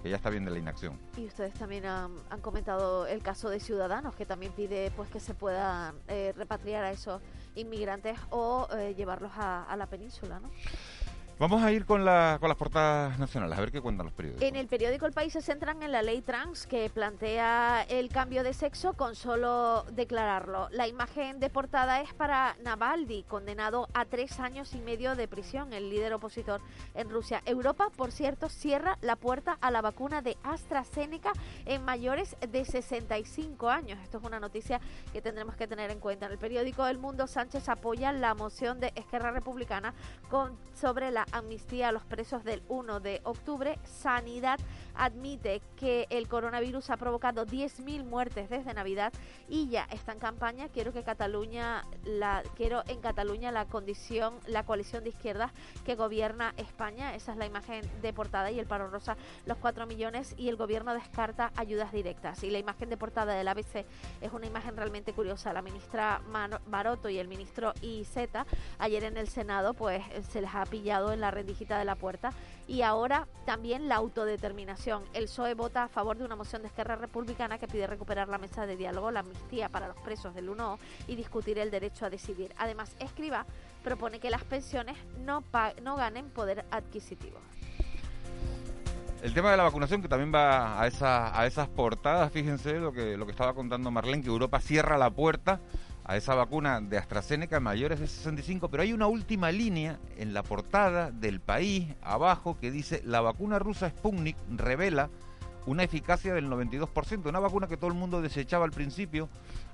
que 0.03 0.11
ya 0.11 0.17
está 0.17 0.31
bien 0.31 0.45
de 0.45 0.51
la 0.51 0.59
inacción 0.59 0.99
Y 1.17 1.27
ustedes 1.27 1.55
también 1.55 1.85
han, 1.87 2.13
comentado 2.41 3.07
el 3.07 3.23
caso 3.23 3.51
de 3.51 3.61
Ciudadanos, 3.61 4.15
que 4.15 4.27
también 4.27 4.53
pide 4.53 4.91
pues 4.97 5.11
que 5.11 5.21
se 5.21 5.35
pueda 5.35 5.95
eh, 6.09 6.33
repatriar 6.37 6.85
a 6.85 6.91
esos 6.91 7.21
inmigrantes 7.55 8.19
o 8.31 8.69
eh, 8.77 8.95
llevarlos 8.97 9.33
a, 9.37 9.65
a 9.65 9.77
la 9.77 9.87
península, 9.87 10.41
¿no? 10.41 10.51
Vamos 11.41 11.63
a 11.63 11.73
ir 11.73 11.87
con, 11.87 12.05
la, 12.05 12.37
con 12.39 12.51
las 12.51 12.59
portadas 12.59 13.19
nacionales 13.19 13.57
a 13.57 13.61
ver 13.63 13.73
qué 13.73 13.81
cuentan 13.81 14.05
los 14.05 14.13
periódicos 14.13 14.47
En 14.47 14.57
el 14.57 14.67
periódico 14.67 15.07
El 15.07 15.15
País 15.15 15.33
se 15.33 15.41
centran 15.41 15.83
en 15.83 15.91
la 15.91 16.03
ley 16.03 16.21
trans 16.21 16.67
que 16.67 16.91
plantea 16.91 17.83
el 17.89 18.11
cambio 18.11 18.45
de 18.45 18.53
sexo 18.53 18.93
con 18.93 19.15
solo 19.15 19.87
declararlo. 19.91 20.69
La 20.71 20.87
imagen 20.87 21.41
de 21.41 21.49
portada 21.49 22.03
es 22.03 22.13
para 22.13 22.57
Navalny, 22.63 23.23
condenado 23.23 23.89
a 23.95 24.05
tres 24.05 24.39
años 24.39 24.75
y 24.75 24.83
medio 24.83 25.17
de 25.17 25.29
prisión, 25.29 25.73
el 25.73 25.89
líder 25.89 26.13
opositor 26.13 26.61
en 26.95 27.09
Rusia. 27.09 27.41
Europa, 27.47 27.89
por 27.97 28.13
cierto, 28.13 28.51
cierra 28.51 28.99
la 29.01 29.17
puerta 29.17 29.57
a 29.63 29.71
la 29.71 29.81
vacuna 29.81 30.21
de 30.21 30.37
AstraZeneca 30.43 31.33
en 31.65 31.83
mayores 31.87 32.37
de 32.47 32.67
65 32.67 33.71
años. 33.71 33.99
Esto 34.05 34.19
es 34.19 34.25
una 34.25 34.41
noticia 34.41 34.79
que 35.11 35.23
tendremos 35.23 35.57
que 35.57 35.67
tener 35.67 35.91
en 35.91 36.01
cuenta. 36.01 36.27
En 36.27 36.33
el 36.33 36.39
periódico 36.39 36.87
El 36.87 36.99
Mundo, 36.99 37.27
Sánchez 37.27 37.67
apoya 37.71 38.13
la 38.13 38.35
moción 38.35 38.79
de 38.79 38.93
Esquerra 38.95 39.31
Republicana 39.31 39.95
con, 40.29 40.59
sobre 40.75 41.11
la 41.11 41.27
amnistía 41.33 41.89
a 41.89 41.93
los 41.93 42.05
presos 42.05 42.45
del 42.45 42.63
1 42.69 43.01
de 43.01 43.21
octubre. 43.25 43.79
Sanidad 43.85 44.59
admite 44.95 45.63
que 45.77 46.07
el 46.11 46.29
coronavirus 46.29 46.91
ha 46.91 46.97
provocado 46.97 47.47
10.000 47.47 48.05
muertes 48.05 48.51
desde 48.51 48.75
Navidad 48.75 49.13
y 49.49 49.69
ya 49.69 49.85
está 49.91 50.13
en 50.13 50.19
campaña. 50.19 50.69
Quiero 50.69 50.93
que 50.93 51.03
Cataluña, 51.03 51.85
la, 52.05 52.43
quiero 52.57 52.83
en 52.87 53.01
Cataluña 53.01 53.53
la 53.53 53.67
condición, 53.67 54.35
la 54.47 54.65
coalición 54.65 55.05
de 55.05 55.11
izquierdas 55.11 55.53
que 55.85 55.95
gobierna 55.95 56.55
España. 56.57 57.15
Esa 57.15 57.33
es 57.33 57.39
la 57.39 57.47
imagen 57.47 57.83
de 58.03 58.13
portada 58.13 58.51
y 58.51 58.59
el 58.59 58.67
paro 58.67 58.89
rosa, 58.89 59.17
los 59.47 59.59
4 59.59 59.87
millones 59.87 60.35
y 60.37 60.49
el 60.49 60.57
gobierno 60.57 60.95
descarta 60.95 61.53
ayudas 61.57 61.93
directas. 61.93 62.43
Y 62.45 62.51
la 62.51 62.59
imagen 62.59 62.91
de 62.91 62.97
portada 62.97 63.35
del 63.35 63.49
ABC 63.49 63.87
es 64.21 64.33
una 64.33 64.47
imagen 64.47 64.77
realmente 64.77 65.13
curiosa. 65.13 65.53
La 65.53 65.63
ministra 65.63 66.21
Maroto 66.67 67.09
y 67.09 67.19
el 67.19 67.29
ministro 67.29 67.73
Iceta 67.81 68.47
ayer 68.79 69.05
en 69.05 69.17
el 69.17 69.29
Senado 69.29 69.75
pues 69.75 70.03
se 70.31 70.41
les 70.41 70.55
ha 70.55 70.65
pillado 70.67 71.13
en 71.13 71.20
la 71.21 71.31
rendijita 71.31 71.79
de 71.79 71.85
la 71.85 71.95
puerta 71.95 72.33
y 72.67 72.83
ahora 72.83 73.27
también 73.47 73.89
la 73.89 73.97
autodeterminación. 73.97 75.03
El 75.13 75.25
PSOE 75.25 75.55
vota 75.55 75.85
a 75.85 75.89
favor 75.89 76.17
de 76.17 76.25
una 76.25 76.37
moción 76.37 76.63
de 76.63 76.69
Esquerra 76.69 76.97
Republicana 76.97 77.59
que 77.59 77.69
pide 77.69 77.87
recuperar 77.87 78.29
la 78.29 78.39
mesa 78.39 78.67
de 78.67 78.77
diálogo, 78.77 79.11
la 79.11 79.21
amnistía 79.21 79.69
para 79.69 79.89
los 79.89 79.97
presos 79.99 80.35
del 80.35 80.49
1 80.49 80.79
y 81.09 81.17
discutir 81.17 81.59
el 81.59 81.71
derecho 81.71 82.07
a 82.07 82.11
decidir. 82.11 82.55
Además, 82.59 82.95
Escriba 82.99 83.47
propone 83.83 84.21
que 84.21 84.31
las 84.31 84.45
pensiones 84.45 84.97
no, 85.25 85.43
no 85.83 85.97
ganen 85.97 86.31
poder 86.31 86.65
adquisitivo. 86.71 87.39
El 89.23 89.35
tema 89.35 89.51
de 89.51 89.59
la 89.59 89.65
vacunación, 89.65 90.01
que 90.01 90.09
también 90.09 90.33
va 90.35 90.81
a, 90.81 90.87
esa, 90.87 91.39
a 91.39 91.47
esas 91.47 91.69
portadas, 91.69 92.33
fíjense 92.33 92.79
lo 92.79 92.93
que, 92.93 93.19
lo 93.19 93.27
que 93.27 93.33
estaba 93.33 93.53
contando 93.53 93.91
Marlene, 93.91 94.23
que 94.23 94.31
Europa 94.31 94.61
cierra 94.61 94.97
la 94.97 95.11
puerta 95.11 95.61
a 96.11 96.17
esa 96.17 96.35
vacuna 96.35 96.81
de 96.81 96.99
AstraZeneca 96.99 97.59
en 97.59 97.63
mayores 97.63 98.01
de 98.01 98.09
65, 98.09 98.69
pero 98.69 98.83
hay 98.83 98.93
una 98.93 99.07
última 99.07 99.53
línea 99.53 100.01
en 100.17 100.35
la 100.35 100.43
portada 100.43 101.13
del 101.13 101.39
país, 101.39 101.87
abajo, 102.03 102.59
que 102.61 102.73
dice, 102.73 103.01
la 103.05 103.21
vacuna 103.21 103.61
rusa 103.61 103.89
Sputnik 103.89 104.37
revela 104.57 105.09
una 105.67 105.85
eficacia 105.85 106.35
del 106.35 106.51
92%, 106.51 107.29
una 107.29 107.39
vacuna 107.39 107.69
que 107.69 107.77
todo 107.77 107.87
el 107.87 107.97
mundo 107.97 108.23
desechaba 108.23 108.65
al 108.65 108.73
principio. 108.73 109.29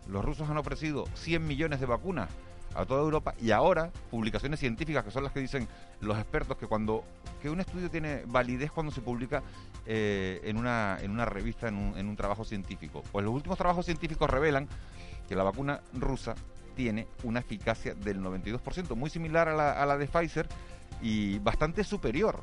Los 0.08 0.22
rusos 0.26 0.50
han 0.50 0.58
ofrecido 0.58 1.06
100 1.14 1.46
millones 1.46 1.80
de 1.80 1.86
vacunas 1.86 2.28
a 2.74 2.84
toda 2.84 3.00
Europa 3.00 3.34
y 3.40 3.50
ahora 3.52 3.90
publicaciones 4.10 4.60
científicas 4.60 5.04
que 5.04 5.10
son 5.10 5.24
las 5.24 5.32
que 5.32 5.40
dicen 5.40 5.66
los 6.02 6.18
expertos 6.18 6.58
que 6.58 6.66
cuando 6.66 7.04
que 7.40 7.48
un 7.48 7.60
estudio 7.60 7.90
tiene 7.90 8.24
validez 8.26 8.70
cuando 8.70 8.92
se 8.92 9.00
publica 9.00 9.42
eh, 9.86 10.42
en 10.44 10.58
una 10.58 10.98
en 11.00 11.10
una 11.10 11.24
revista 11.24 11.68
en 11.68 11.76
un, 11.76 11.96
en 11.96 12.06
un 12.06 12.16
trabajo 12.16 12.44
científico 12.44 13.02
pues 13.12 13.24
los 13.24 13.32
últimos 13.32 13.56
trabajos 13.56 13.86
científicos 13.86 14.28
revelan 14.28 14.68
que 15.28 15.34
la 15.34 15.42
vacuna 15.42 15.80
rusa 15.94 16.34
tiene 16.74 17.06
una 17.24 17.40
eficacia 17.40 17.94
del 17.94 18.20
92% 18.20 18.94
muy 18.94 19.10
similar 19.10 19.48
a 19.48 19.54
la, 19.54 19.72
a 19.72 19.86
la 19.86 19.96
de 19.96 20.06
Pfizer 20.06 20.46
y 21.02 21.38
bastante 21.38 21.84
superior 21.84 22.42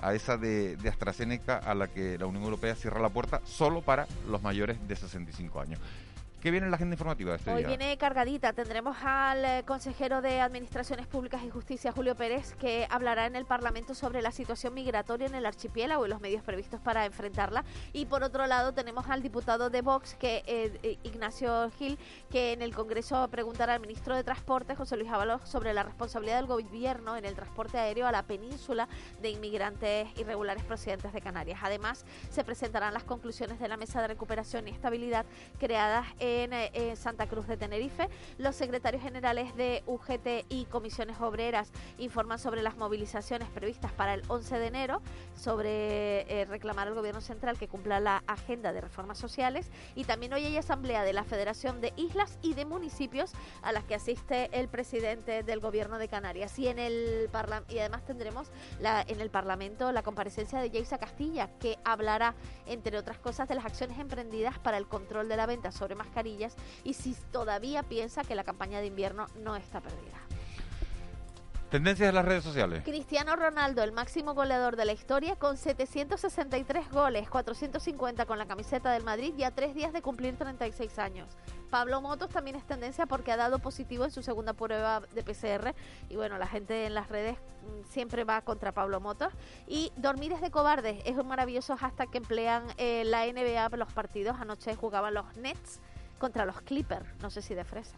a 0.00 0.14
esa 0.14 0.36
de, 0.36 0.76
de 0.76 0.88
AstraZeneca 0.88 1.58
a 1.58 1.74
la 1.74 1.88
que 1.88 2.18
la 2.18 2.26
Unión 2.26 2.44
Europea 2.44 2.74
cierra 2.74 3.00
la 3.00 3.08
puerta 3.08 3.40
solo 3.44 3.82
para 3.82 4.06
los 4.28 4.42
mayores 4.42 4.76
de 4.86 4.96
65 4.96 5.60
años. 5.60 5.80
¿Qué 6.44 6.50
viene 6.50 6.66
en 6.66 6.72
la 6.72 6.74
agenda 6.74 6.92
informativa 6.92 7.34
este 7.36 7.50
Hoy 7.50 7.60
día? 7.60 7.68
viene 7.68 7.96
cargadita. 7.96 8.52
Tendremos 8.52 8.98
al 9.02 9.42
eh, 9.46 9.62
consejero 9.64 10.20
de 10.20 10.42
Administraciones 10.42 11.06
Públicas 11.06 11.42
y 11.42 11.48
Justicia, 11.48 11.90
Julio 11.90 12.14
Pérez, 12.16 12.54
que 12.56 12.86
hablará 12.90 13.24
en 13.24 13.34
el 13.34 13.46
Parlamento 13.46 13.94
sobre 13.94 14.20
la 14.20 14.30
situación 14.30 14.74
migratoria 14.74 15.26
en 15.26 15.34
el 15.34 15.46
archipiélago 15.46 16.04
y 16.04 16.10
los 16.10 16.20
medios 16.20 16.42
previstos 16.42 16.82
para 16.82 17.06
enfrentarla. 17.06 17.64
Y 17.94 18.04
por 18.04 18.22
otro 18.22 18.46
lado, 18.46 18.74
tenemos 18.74 19.08
al 19.08 19.22
diputado 19.22 19.70
de 19.70 19.80
Vox, 19.80 20.16
que 20.16 20.42
eh, 20.46 20.78
eh, 20.82 20.98
Ignacio 21.02 21.70
Gil, 21.78 21.98
que 22.30 22.52
en 22.52 22.60
el 22.60 22.74
Congreso 22.74 23.26
preguntará 23.28 23.72
al 23.72 23.80
ministro 23.80 24.14
de 24.14 24.22
Transporte, 24.22 24.76
José 24.76 24.98
Luis 24.98 25.10
Ábalos, 25.10 25.40
sobre 25.48 25.72
la 25.72 25.82
responsabilidad 25.82 26.36
del 26.36 26.46
gobierno 26.46 27.16
en 27.16 27.24
el 27.24 27.34
transporte 27.36 27.78
aéreo 27.78 28.06
a 28.06 28.12
la 28.12 28.22
península 28.22 28.86
de 29.22 29.30
inmigrantes 29.30 30.08
irregulares 30.18 30.62
procedentes 30.62 31.14
de 31.14 31.22
Canarias. 31.22 31.60
Además, 31.62 32.04
se 32.28 32.44
presentarán 32.44 32.92
las 32.92 33.04
conclusiones 33.04 33.58
de 33.58 33.68
la 33.68 33.78
Mesa 33.78 34.02
de 34.02 34.08
Recuperación 34.08 34.68
y 34.68 34.72
Estabilidad 34.72 35.24
creadas 35.58 36.06
en 36.18 36.33
eh, 36.42 36.70
eh, 36.74 36.96
Santa 36.96 37.26
Cruz 37.26 37.46
de 37.46 37.56
Tenerife. 37.56 38.08
Los 38.38 38.56
secretarios 38.56 39.02
generales 39.02 39.54
de 39.56 39.82
UGT 39.86 40.46
y 40.48 40.64
comisiones 40.66 41.20
obreras 41.20 41.70
informan 41.98 42.38
sobre 42.38 42.62
las 42.62 42.76
movilizaciones 42.76 43.48
previstas 43.50 43.92
para 43.92 44.14
el 44.14 44.22
11 44.28 44.58
de 44.58 44.66
enero, 44.66 45.02
sobre 45.36 46.22
eh, 46.40 46.44
reclamar 46.46 46.88
al 46.88 46.94
Gobierno 46.94 47.20
Central 47.20 47.56
que 47.56 47.68
cumpla 47.68 48.00
la 48.00 48.24
agenda 48.26 48.72
de 48.72 48.80
reformas 48.80 49.18
sociales 49.18 49.70
y 49.94 50.04
también 50.04 50.32
hoy 50.32 50.44
hay 50.44 50.56
asamblea 50.56 51.04
de 51.04 51.12
la 51.12 51.22
Federación 51.22 51.80
de 51.80 51.92
Islas 51.96 52.38
y 52.42 52.54
de 52.54 52.64
Municipios 52.64 53.32
a 53.62 53.70
las 53.70 53.84
que 53.84 53.94
asiste 53.94 54.50
el 54.58 54.68
presidente 54.68 55.44
del 55.44 55.60
Gobierno 55.60 55.98
de 55.98 56.08
Canarias 56.08 56.58
y 56.58 56.66
en 56.66 56.78
el 56.80 57.28
parla- 57.30 57.62
y 57.68 57.78
además 57.78 58.04
tendremos 58.04 58.50
la, 58.80 59.02
en 59.06 59.20
el 59.20 59.30
Parlamento 59.30 59.92
la 59.92 60.02
comparecencia 60.02 60.60
de 60.60 60.70
Yeisa 60.70 60.98
Castilla 60.98 61.48
que 61.60 61.78
hablará 61.84 62.34
entre 62.66 62.98
otras 62.98 63.18
cosas 63.18 63.48
de 63.48 63.54
las 63.54 63.64
acciones 63.64 63.98
emprendidas 64.00 64.58
para 64.58 64.78
el 64.78 64.88
control 64.88 65.28
de 65.28 65.36
la 65.36 65.46
venta 65.46 65.70
sobre 65.70 65.94
mascarillas 65.94 66.23
y 66.84 66.94
si 66.94 67.14
todavía 67.32 67.82
piensa 67.82 68.24
que 68.24 68.34
la 68.34 68.44
campaña 68.44 68.80
de 68.80 68.86
invierno 68.86 69.26
no 69.42 69.56
está 69.56 69.80
perdida. 69.80 70.18
Tendencias 71.74 72.08
de 72.08 72.12
las 72.12 72.24
redes 72.24 72.44
sociales. 72.44 72.84
Cristiano 72.84 73.34
Ronaldo, 73.34 73.82
el 73.82 73.90
máximo 73.90 74.32
goleador 74.32 74.76
de 74.76 74.84
la 74.84 74.92
historia, 74.92 75.34
con 75.34 75.56
763 75.56 76.88
goles, 76.88 77.28
450 77.28 78.26
con 78.26 78.38
la 78.38 78.46
camiseta 78.46 78.92
del 78.92 79.02
Madrid 79.02 79.34
y 79.36 79.42
a 79.42 79.50
tres 79.50 79.74
días 79.74 79.92
de 79.92 80.00
cumplir 80.00 80.36
36 80.36 81.00
años. 81.00 81.36
Pablo 81.70 82.00
Motos 82.00 82.28
también 82.28 82.54
es 82.54 82.64
tendencia 82.64 83.06
porque 83.06 83.32
ha 83.32 83.36
dado 83.36 83.58
positivo 83.58 84.04
en 84.04 84.12
su 84.12 84.22
segunda 84.22 84.52
prueba 84.52 85.00
de 85.00 85.24
PCR 85.24 85.74
y 86.08 86.14
bueno, 86.14 86.38
la 86.38 86.46
gente 86.46 86.86
en 86.86 86.94
las 86.94 87.08
redes 87.08 87.38
mm, 87.38 87.90
siempre 87.90 88.22
va 88.22 88.42
contra 88.42 88.70
Pablo 88.70 89.00
Motos. 89.00 89.32
Y 89.66 89.90
dormir 89.96 90.30
es 90.30 90.40
de 90.40 90.52
cobardes, 90.52 91.02
es 91.04 91.16
un 91.16 91.26
maravilloso 91.26 91.76
hashtag 91.76 92.08
que 92.08 92.18
emplean 92.18 92.62
eh, 92.76 93.02
la 93.04 93.26
NBA 93.26 93.76
los 93.76 93.92
partidos. 93.92 94.36
Anoche 94.38 94.76
jugaban 94.76 95.14
los 95.14 95.36
Nets 95.38 95.80
contra 96.18 96.44
los 96.46 96.60
Clippers, 96.62 97.06
no 97.22 97.30
sé 97.30 97.42
si 97.42 97.54
de 97.54 97.64
fresa. 97.64 97.96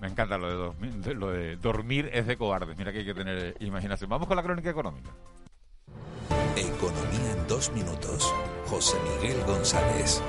Me 0.00 0.08
encanta 0.08 0.36
lo 0.38 0.48
de, 0.48 0.54
dormir, 0.54 0.92
de- 0.94 1.14
lo 1.14 1.30
de 1.30 1.56
dormir 1.56 2.10
es 2.12 2.26
de 2.26 2.36
cobardes. 2.36 2.76
Mira 2.76 2.92
que 2.92 2.98
hay 2.98 3.04
que 3.04 3.14
tener 3.14 3.56
imaginación. 3.60 4.10
Vamos 4.10 4.26
con 4.28 4.36
la 4.36 4.42
crónica 4.42 4.70
económica. 4.70 5.10
Economía 6.56 7.32
en 7.32 7.46
dos 7.48 7.72
minutos. 7.72 8.32
José 8.66 8.96
Miguel 9.20 9.42
González. 9.44 10.22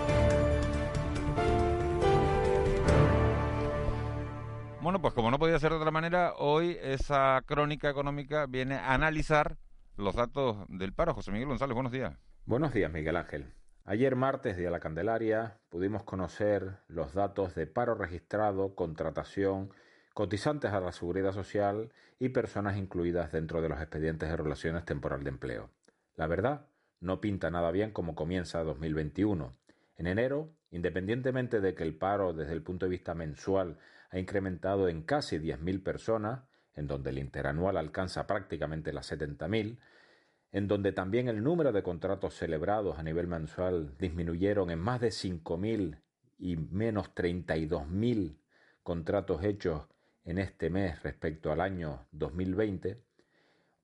Bueno, 4.82 5.02
pues 5.02 5.14
como 5.16 5.32
no 5.32 5.40
podía 5.40 5.58
ser 5.60 5.72
de 5.72 5.78
otra 5.78 5.90
manera, 5.92 6.34
hoy 6.38 6.78
esa 6.82 7.42
crónica 7.46 7.90
económica 7.90 8.46
viene 8.46 8.76
a 8.76 8.94
analizar 8.94 9.58
los 9.98 10.14
datos 10.16 10.58
del 10.70 10.94
paro. 10.94 11.14
José 11.16 11.32
Miguel 11.32 11.48
González, 11.48 11.74
buenos 11.74 11.92
días. 11.92 12.14
Buenos 12.46 12.72
días, 12.72 12.92
Miguel 12.92 13.16
Ángel. 13.16 13.52
Ayer 13.88 14.16
martes, 14.16 14.58
día 14.58 14.66
de 14.66 14.72
la 14.72 14.80
Candelaria, 14.80 15.60
pudimos 15.70 16.02
conocer 16.02 16.80
los 16.88 17.14
datos 17.14 17.54
de 17.54 17.68
paro 17.68 17.94
registrado, 17.94 18.74
contratación, 18.74 19.70
cotizantes 20.16 20.72
a 20.72 20.80
la 20.80 20.92
seguridad 20.92 21.34
social 21.34 21.92
y 22.18 22.30
personas 22.30 22.78
incluidas 22.78 23.32
dentro 23.32 23.62
de 23.62 23.70
los 23.70 23.80
expedientes 23.80 24.28
de 24.28 24.38
relaciones 24.38 24.86
temporal 24.86 25.24
de 25.24 25.30
empleo. 25.30 25.70
La 26.16 26.26
verdad, 26.26 26.66
no 27.00 27.22
pinta 27.22 27.52
nada 27.52 27.70
bien 27.70 27.92
como 27.92 28.16
comienza 28.16 28.64
2021. 28.64 29.56
En 29.98 30.08
enero, 30.08 30.50
independientemente 30.72 31.62
de 31.62 31.76
que 31.76 31.84
el 31.84 31.96
paro 31.96 32.34
desde 32.34 32.54
el 32.54 32.64
punto 32.64 32.88
de 32.88 32.90
vista 32.90 33.14
mensual 33.14 33.78
ha 34.10 34.18
incrementado 34.18 34.90
en 34.90 35.04
casi 35.04 35.38
10.000 35.38 35.84
personas, 35.84 36.42
en 36.74 36.88
donde 36.88 37.12
el 37.12 37.20
interanual 37.20 37.78
alcanza 37.78 38.26
prácticamente 38.26 38.92
las 38.94 39.12
70.000, 39.12 39.78
en 40.52 40.68
donde 40.68 40.92
también 40.92 41.28
el 41.28 41.44
número 41.44 41.72
de 41.72 41.84
contratos 41.84 42.34
celebrados 42.36 42.98
a 42.98 43.04
nivel 43.04 43.28
mensual 43.28 43.98
disminuyeron 43.98 44.72
en 44.72 44.80
más 44.80 45.02
de 45.02 45.10
5.000 45.10 46.00
y 46.38 46.58
menos 46.58 47.14
32.000 47.14 48.38
contratos 48.84 49.44
hechos 49.44 49.84
en 50.24 50.38
este 50.38 50.70
mes 50.70 51.02
respecto 51.04 51.52
al 51.52 51.62
año 51.62 52.08
2020, 52.12 53.02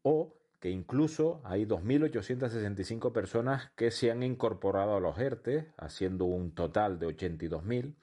o 0.03 0.35
que 0.59 0.69
incluso 0.69 1.41
hay 1.43 1.65
2.865 1.65 3.11
personas 3.11 3.71
que 3.75 3.89
se 3.89 4.11
han 4.11 4.21
incorporado 4.21 4.95
a 4.95 4.99
los 4.99 5.17
ERTE, 5.17 5.73
haciendo 5.77 6.25
un 6.25 6.53
total 6.53 6.99
de 6.99 7.07
82.000. 7.07 7.95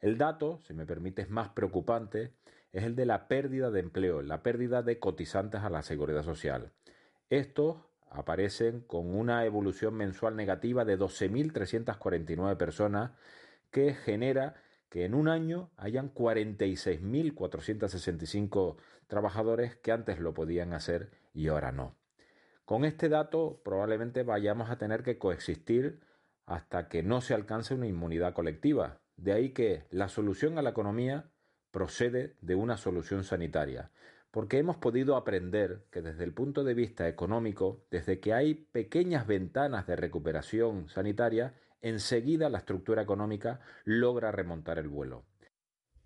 El 0.00 0.18
dato, 0.18 0.60
si 0.66 0.74
me 0.74 0.84
permite, 0.84 1.22
es 1.22 1.30
más 1.30 1.48
preocupante, 1.50 2.34
es 2.72 2.84
el 2.84 2.96
de 2.96 3.06
la 3.06 3.28
pérdida 3.28 3.70
de 3.70 3.80
empleo, 3.80 4.20
la 4.22 4.42
pérdida 4.42 4.82
de 4.82 4.98
cotizantes 4.98 5.62
a 5.62 5.70
la 5.70 5.82
seguridad 5.82 6.22
social. 6.22 6.72
Estos 7.30 7.78
aparecen 8.12 8.80
con 8.80 9.14
una 9.14 9.44
evolución 9.44 9.94
mensual 9.94 10.34
negativa 10.36 10.84
de 10.84 10.98
12.349 10.98 12.56
personas 12.56 13.12
que 13.70 13.94
genera 13.94 14.56
que 14.88 15.04
en 15.04 15.14
un 15.14 15.28
año 15.28 15.70
hayan 15.76 16.12
46.465 16.12 18.76
trabajadores 19.06 19.76
que 19.76 19.92
antes 19.92 20.18
lo 20.20 20.34
podían 20.34 20.72
hacer 20.74 21.10
y 21.32 21.48
ahora 21.48 21.72
no. 21.72 21.96
Con 22.66 22.84
este 22.84 23.08
dato 23.08 23.62
probablemente 23.64 24.22
vayamos 24.22 24.68
a 24.70 24.76
tener 24.76 25.02
que 25.02 25.16
coexistir 25.18 26.00
hasta 26.46 26.88
que 26.88 27.02
no 27.02 27.20
se 27.20 27.34
alcance 27.34 27.74
una 27.74 27.86
inmunidad 27.86 28.34
colectiva. 28.34 29.00
De 29.16 29.32
ahí 29.32 29.50
que 29.50 29.84
la 29.90 30.08
solución 30.08 30.58
a 30.58 30.62
la 30.62 30.70
economía 30.70 31.30
procede 31.70 32.36
de 32.40 32.54
una 32.54 32.76
solución 32.76 33.24
sanitaria, 33.24 33.90
porque 34.32 34.58
hemos 34.58 34.78
podido 34.78 35.14
aprender 35.16 35.84
que 35.92 36.00
desde 36.00 36.24
el 36.24 36.32
punto 36.32 36.64
de 36.64 36.72
vista 36.72 37.06
económico, 37.06 37.84
desde 37.90 38.18
que 38.18 38.32
hay 38.32 38.54
pequeñas 38.54 39.26
ventanas 39.26 39.86
de 39.86 39.94
recuperación 39.94 40.88
sanitaria, 40.88 41.54
enseguida 41.82 42.48
la 42.48 42.58
estructura 42.58 43.02
económica 43.02 43.60
logra 43.84 44.32
remontar 44.32 44.78
el 44.78 44.88
vuelo. 44.88 45.26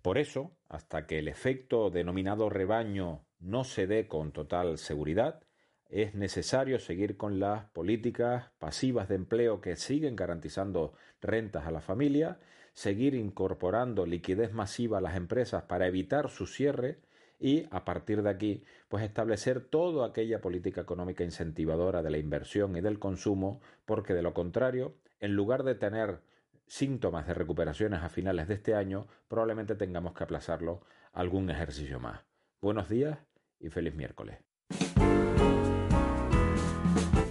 Por 0.01 0.17
eso, 0.17 0.57
hasta 0.67 1.07
que 1.07 1.19
el 1.19 1.29
efecto 1.29 1.89
denominado 1.89 2.49
rebaño 2.49 3.25
no 3.39 3.63
se 3.63 3.87
dé 3.87 4.07
con 4.07 4.33
total 4.33 4.77
seguridad, 4.77 5.41
es 5.89 6.13
necesario 6.13 6.79
seguir 6.79 7.15
con 7.15 7.39
las 7.39 7.69
políticas 7.69 8.51
pasivas 8.59 9.07
de 9.07 9.15
empleo 9.15 9.61
que 9.61 9.77
siguen 9.77 10.17
garantizando 10.17 10.93
rentas 11.21 11.65
a 11.65 11.71
la 11.71 11.79
familia, 11.79 12.39
seguir 12.73 13.15
incorporando 13.15 14.05
liquidez 14.05 14.51
masiva 14.51 14.97
a 14.97 15.01
las 15.01 15.15
empresas 15.15 15.63
para 15.63 15.87
evitar 15.87 16.29
su 16.29 16.45
cierre 16.45 16.99
y 17.39 17.67
a 17.71 17.85
partir 17.85 18.23
de 18.23 18.29
aquí 18.29 18.63
pues 18.87 19.03
establecer 19.03 19.61
toda 19.61 20.07
aquella 20.07 20.41
política 20.41 20.81
económica 20.81 21.23
incentivadora 21.23 22.01
de 22.01 22.09
la 22.09 22.17
inversión 22.17 22.75
y 22.75 22.81
del 22.81 22.99
consumo 22.99 23.61
porque 23.85 24.13
de 24.13 24.21
lo 24.21 24.33
contrario 24.33 24.95
en 25.19 25.35
lugar 25.35 25.63
de 25.63 25.75
tener 25.75 26.21
síntomas 26.67 27.27
de 27.27 27.33
recuperaciones 27.33 28.01
a 28.01 28.09
finales 28.09 28.47
de 28.47 28.55
este 28.55 28.75
año 28.75 29.07
probablemente 29.27 29.75
tengamos 29.75 30.13
que 30.13 30.23
aplazarlo 30.23 30.81
algún 31.13 31.49
ejercicio 31.49 31.99
más. 31.99 32.21
Buenos 32.61 32.89
días 32.89 33.17
y 33.59 33.69
feliz 33.69 33.95
miércoles. 33.95 34.37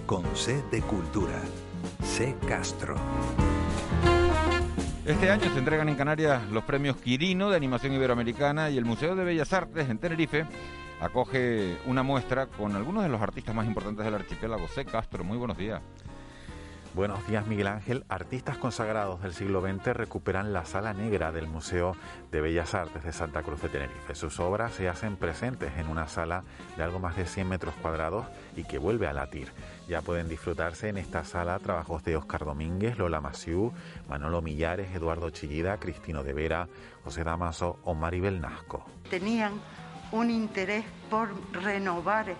Con 0.05 0.23
C 0.35 0.61
de 0.71 0.81
Cultura. 0.81 1.41
C 2.01 2.35
Castro. 2.47 2.95
Este 5.07 5.31
año 5.31 5.49
se 5.53 5.59
entregan 5.59 5.87
en 5.87 5.95
Canarias 5.95 6.43
los 6.51 6.65
premios 6.65 6.97
Quirino 6.97 7.49
de 7.49 7.55
Animación 7.55 7.93
Iberoamericana 7.93 8.69
y 8.69 8.77
el 8.77 8.83
Museo 8.83 9.15
de 9.15 9.23
Bellas 9.23 9.53
Artes 9.53 9.89
en 9.89 9.99
Tenerife 9.99 10.45
acoge 10.99 11.77
una 11.85 12.03
muestra 12.03 12.47
con 12.47 12.75
algunos 12.75 13.03
de 13.03 13.09
los 13.09 13.21
artistas 13.21 13.55
más 13.55 13.65
importantes 13.65 14.03
del 14.03 14.15
archipiélago. 14.15 14.67
C. 14.67 14.83
Castro, 14.83 15.23
muy 15.23 15.37
buenos 15.37 15.57
días. 15.57 15.81
Buenos 16.97 17.27
días, 17.27 17.45
Miguel 17.45 17.67
Ángel. 17.67 18.05
Artistas 18.09 18.57
consagrados 18.57 19.21
del 19.21 19.31
siglo 19.31 19.61
XX 19.61 19.93
recuperan 19.93 20.51
la 20.51 20.65
Sala 20.65 20.95
Negra 20.95 21.31
del 21.31 21.45
Museo 21.45 21.95
de 22.31 22.41
Bellas 22.41 22.73
Artes 22.73 23.03
de 23.03 23.13
Santa 23.13 23.43
Cruz 23.43 23.61
de 23.61 23.69
Tenerife. 23.69 24.15
Sus 24.15 24.39
obras 24.39 24.73
se 24.73 24.89
hacen 24.89 25.15
presentes 25.15 25.77
en 25.77 25.89
una 25.89 26.07
sala 26.07 26.43
de 26.75 26.81
algo 26.81 26.97
más 26.97 27.15
de 27.15 27.27
100 27.27 27.49
metros 27.49 27.75
cuadrados 27.83 28.25
y 28.55 28.63
que 28.63 28.79
vuelve 28.79 29.05
a 29.05 29.13
latir. 29.13 29.51
Ya 29.87 30.01
pueden 30.01 30.27
disfrutarse 30.27 30.89
en 30.89 30.97
esta 30.97 31.23
sala 31.23 31.59
trabajos 31.59 32.03
de 32.03 32.17
Oscar 32.17 32.45
Domínguez, 32.45 32.97
Lola 32.97 33.21
Maciú, 33.21 33.73
Manolo 34.09 34.41
Millares, 34.41 34.89
Eduardo 34.95 35.29
Chillida, 35.29 35.77
Cristino 35.77 36.23
de 36.23 36.33
Vera, 36.33 36.67
José 37.03 37.23
Damaso 37.23 37.77
o 37.83 37.93
Maribel 37.93 38.41
Nasco. 38.41 38.83
tenían 39.07 39.53
un 40.11 40.31
interés 40.31 40.83
por 41.11 41.29
renovar 41.51 42.35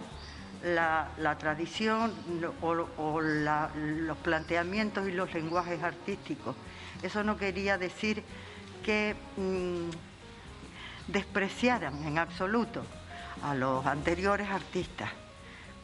la, 0.64 1.10
tradición 1.40 2.14
o, 2.62 2.68
o 2.98 3.22
la- 3.22 3.72
los 3.76 4.18
planteamientos 4.18 5.08
y 5.08 5.12
los 5.12 5.34
lenguajes 5.34 5.82
artísticos. 5.84 6.56
Eso 7.02 7.24
no 7.24 7.38
quería 7.38 7.78
decir 7.78 8.24
que 8.84 9.16
mm, 9.38 9.90
despreciaran 11.12 12.04
en 12.04 12.18
absoluto 12.18 12.84
a 13.44 13.54
los 13.54 13.86
anteriores 13.86 14.50
artistas, 14.50 15.10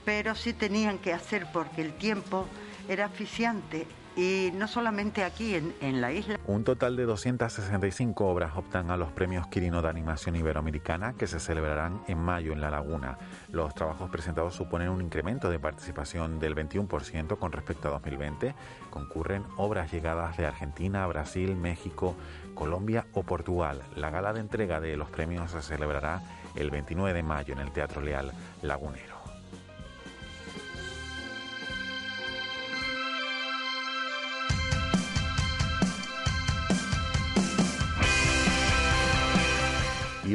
pero 0.05 0.35
sí 0.35 0.53
tenían 0.53 0.97
que 0.99 1.13
hacer 1.13 1.45
porque 1.51 1.81
el 1.81 1.93
tiempo 1.93 2.47
era 2.87 3.05
asfixiante 3.05 3.87
y 4.15 4.51
no 4.53 4.67
solamente 4.67 5.23
aquí 5.23 5.55
en, 5.55 5.73
en 5.81 6.01
la 6.01 6.11
isla. 6.11 6.39
Un 6.47 6.63
total 6.63 6.95
de 6.95 7.05
265 7.05 8.25
obras 8.25 8.53
optan 8.55 8.91
a 8.91 8.97
los 8.97 9.11
premios 9.11 9.47
Quirino 9.47 9.81
de 9.81 9.89
Animación 9.89 10.35
Iberoamericana 10.35 11.13
que 11.13 11.27
se 11.27 11.39
celebrarán 11.39 12.01
en 12.07 12.19
mayo 12.19 12.53
en 12.53 12.61
La 12.61 12.69
Laguna. 12.69 13.17
Los 13.49 13.73
trabajos 13.73 14.09
presentados 14.09 14.55
suponen 14.55 14.89
un 14.89 15.01
incremento 15.01 15.49
de 15.49 15.59
participación 15.59 16.39
del 16.39 16.55
21% 16.55 17.37
con 17.37 17.51
respecto 17.51 17.87
a 17.87 17.91
2020. 17.91 18.55
Concurren 18.89 19.43
obras 19.57 19.91
llegadas 19.91 20.37
de 20.37 20.45
Argentina, 20.45 21.05
Brasil, 21.07 21.55
México, 21.55 22.15
Colombia 22.53 23.05
o 23.13 23.23
Portugal. 23.23 23.81
La 23.95 24.09
gala 24.09 24.33
de 24.33 24.39
entrega 24.39 24.79
de 24.79 24.97
los 24.97 25.09
premios 25.09 25.51
se 25.51 25.61
celebrará 25.61 26.21
el 26.55 26.69
29 26.69 27.13
de 27.13 27.23
mayo 27.23 27.53
en 27.53 27.59
el 27.59 27.71
Teatro 27.71 28.01
Leal 28.01 28.31
Lagunero. 28.61 29.12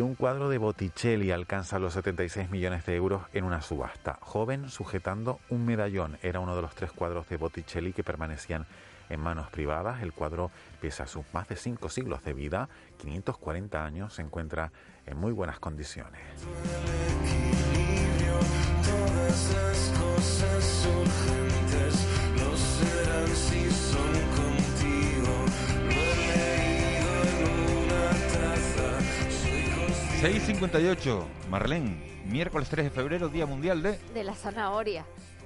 Un 0.01 0.15
cuadro 0.15 0.49
de 0.49 0.59
Botticelli 0.59 1.33
alcanza 1.33 1.79
los 1.79 1.95
76 1.95 2.51
millones 2.51 2.87
de 2.87 2.95
euros 2.95 3.23
en 3.33 3.45
una 3.45 3.63
subasta. 3.63 4.19
Joven 4.23 4.71
sujetando 4.71 5.41
un 5.49 5.67
medallón 5.67 6.19
era 6.23 6.39
uno 6.41 6.55
de 6.55 6.63
los 6.63 6.75
tres 6.75 6.93
cuadros 6.93 7.29
de 7.29 7.37
Botticelli 7.37 7.93
que 7.93 8.05
permanecían 8.05 8.67
en 9.09 9.21
manos 9.21 9.51
privadas. 9.51 10.03
El 10.03 10.13
cuadro, 10.13 10.51
pese 10.81 11.03
a 11.03 11.07
sus 11.07 11.25
más 11.33 11.49
de 11.49 11.57
cinco 11.57 11.89
siglos 11.89 12.23
de 12.23 12.33
vida, 12.33 12.69
540 12.99 13.85
años, 13.85 14.15
se 14.15 14.23
encuentra 14.23 14.71
en 15.05 15.19
muy 15.19 15.33
buenas 15.33 15.59
condiciones. 15.59 16.23
todas 18.85 19.53
las 19.53 19.93
cosas 19.99 20.87
urgentes 20.87 22.07
no 22.37 22.57
serán 22.57 23.29
si 23.35 23.71
son 23.71 24.28
6.58, 30.20 31.24
Marlene, 31.48 31.96
miércoles 32.26 32.68
3 32.68 32.87
de 32.87 32.90
febrero, 32.90 33.28
Día 33.28 33.46
Mundial 33.46 33.83
de, 33.83 33.98
De 34.12 34.24
la 34.24 34.35
zanahoria. 34.35 35.04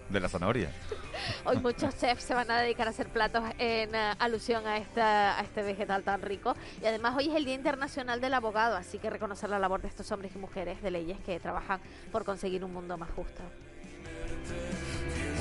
de 0.09 0.19
la 0.21 0.29
zanahoria. 0.29 0.71
Hoy 1.45 1.59
muchos 1.59 1.95
chefs 1.99 2.25
se 2.25 2.33
van 2.35 2.51
a 2.51 2.59
dedicar 2.61 2.87
a 2.87 2.91
hacer 2.91 3.09
platos 3.09 3.45
en 3.59 3.95
eh, 3.95 4.13
alusión 4.19 4.67
a, 4.67 4.79
esta, 4.79 5.39
a 5.39 5.43
este 5.43 5.63
vegetal 5.63 6.03
tan 6.05 6.23
rico. 6.23 6.55
Y 6.83 6.87
además 6.87 7.15
hoy 7.17 7.29
es 7.29 7.35
el 7.37 7.45
Día 7.45 7.55
Internacional 7.55 8.21
del 8.21 8.33
Abogado, 8.35 8.77
así 8.77 8.99
que 8.99 9.11
reconocer 9.11 9.51
la 9.51 9.59
labor 9.59 9.83
de 9.83 9.89
estos 9.89 10.11
hombres 10.11 10.33
y 10.35 10.39
mujeres 10.39 10.83
de 10.83 10.91
leyes 10.91 11.19
que 11.21 11.39
trabajan 11.39 11.81
por 12.11 12.25
conseguir 12.25 12.65
un 12.65 12.73
mundo 12.73 12.97
más 12.97 13.11
justo. 13.11 13.43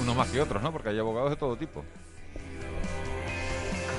Unos 0.02 0.16
más 0.16 0.30
que 0.30 0.42
otros, 0.42 0.62
¿no? 0.62 0.72
Porque 0.72 0.90
hay 0.90 1.00
abogados 1.00 1.30
de 1.30 1.36
todo 1.38 1.56
tipo. 1.56 1.84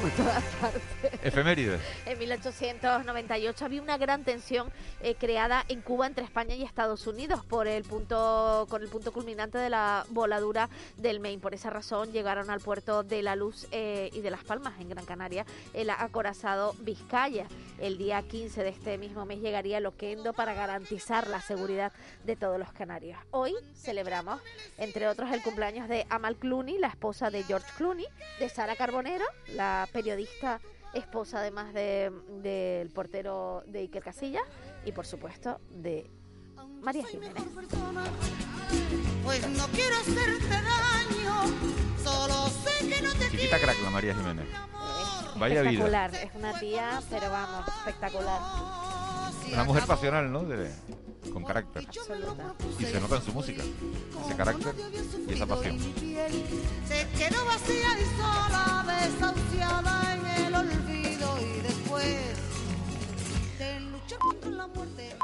Por 0.03 0.11
todas 0.11 0.43
partes. 0.61 0.83
Efemérides. 1.23 1.81
En 2.07 2.19
1898 2.19 3.65
había 3.65 3.81
una 3.81 3.99
gran 3.99 4.25
tensión 4.25 4.73
eh, 5.01 5.15
creada 5.15 5.65
en 5.69 5.81
Cuba 5.81 6.09
entre 6.09 6.25
España 6.25 6.57
y 6.57 6.65
Estados 6.65 7.07
Unidos 7.07 7.45
por 7.45 7.69
el 7.69 7.85
punto 7.85 8.67
con 8.69 8.83
el 8.83 8.89
punto 8.89 9.13
culminante 9.13 9.59
de 9.59 9.71
la 9.71 10.05
voladura 10.09 10.69
del 10.97 11.21
Maine. 11.21 11.41
Por 11.41 11.55
esa 11.55 11.71
razón 11.71 12.11
llegaron 12.11 12.51
al 12.51 12.59
puerto 12.59 13.05
de 13.05 13.23
La 13.23 13.37
Luz 13.37 13.69
eh, 13.71 14.11
y 14.13 14.23
de 14.23 14.31
Las 14.33 14.43
Palmas 14.43 14.75
en 14.81 14.89
Gran 14.89 15.05
Canaria 15.05 15.47
el 15.73 15.89
acorazado 15.91 16.75
Vizcaya. 16.81 17.47
El 17.79 17.97
día 17.97 18.23
15 18.23 18.65
de 18.65 18.71
este 18.71 18.99
mismo 18.99 19.25
mes 19.25 19.41
llegaría 19.41 19.79
el 19.79 19.87
Oquendo 19.87 20.33
para 20.33 20.53
garantizar 20.53 21.29
la 21.29 21.41
seguridad 21.41 21.93
de 22.25 22.35
todos 22.35 22.59
los 22.59 22.73
canarios. 22.73 23.21
Hoy 23.31 23.55
celebramos, 23.77 24.41
entre 24.79 25.07
otros, 25.07 25.31
el 25.31 25.43
cumpleaños 25.43 25.89
de 25.89 26.07
Amal 26.11 26.35
Clooney, 26.35 26.79
la 26.79 26.89
esposa 26.89 27.31
de 27.31 27.45
George 27.45 27.71
Clooney, 27.77 28.07
de 28.41 28.49
Sara 28.49 28.75
Carbonero, 28.75 29.25
la 29.55 29.89
periodista 29.93 30.61
esposa 30.95 31.39
además 31.41 31.73
de- 31.73 32.11
del 32.43 32.91
portero 32.91 33.63
de 33.67 33.81
Iker 33.81 34.03
Casillas 34.03 34.43
y 34.85 34.93
por 34.93 35.07
supuesto 35.07 35.61
de 35.71 36.11
María 36.81 37.05
Jiménez. 37.07 37.43
Pues 39.25 39.49
no 39.49 39.67
quiero 39.69 39.97
hacerte 39.97 40.49
daño, 40.49 41.45
solo 42.03 42.49
sé 42.49 42.89
que 42.89 43.03
no 43.03 43.13
te 43.13 43.31
Chiquita 43.31 43.59
crack 43.59 43.81
la 43.83 43.91
María 43.91 44.15
Jiménez. 44.15 44.47
Vaya 45.37 45.63
vida. 45.63 45.71
espectacular, 45.71 46.15
es 46.15 46.35
una 46.35 46.59
tía, 46.61 47.01
pero 47.09 47.31
vamos, 47.31 47.67
espectacular. 47.69 48.41
Una 49.53 49.65
mujer 49.65 49.85
pasional, 49.87 50.31
¿no? 50.31 50.45
De, 50.45 50.71
con 51.33 51.45
carácter. 51.45 51.87
Y 52.79 52.85
se 52.85 53.01
nota 53.01 53.17
en 53.17 53.23
su 53.23 53.33
música, 53.33 53.63
ese 54.25 54.37
carácter 54.37 54.75
y 55.29 55.33
esa 55.33 55.47
pasión. 55.47 55.79
Se 55.79 57.09
quedó 57.19 57.45
vacía 57.47 57.99
y 57.99 58.05
sola, 58.17 58.85
desahuciada 58.87 60.15
en 60.15 60.27
el 60.47 60.55
olvido 60.55 61.39
y 61.41 61.61
después 61.61 62.17
de 63.59 63.81
luchar 63.81 64.19
contra 64.19 64.51
la 64.51 64.67
muerte. 64.69 65.17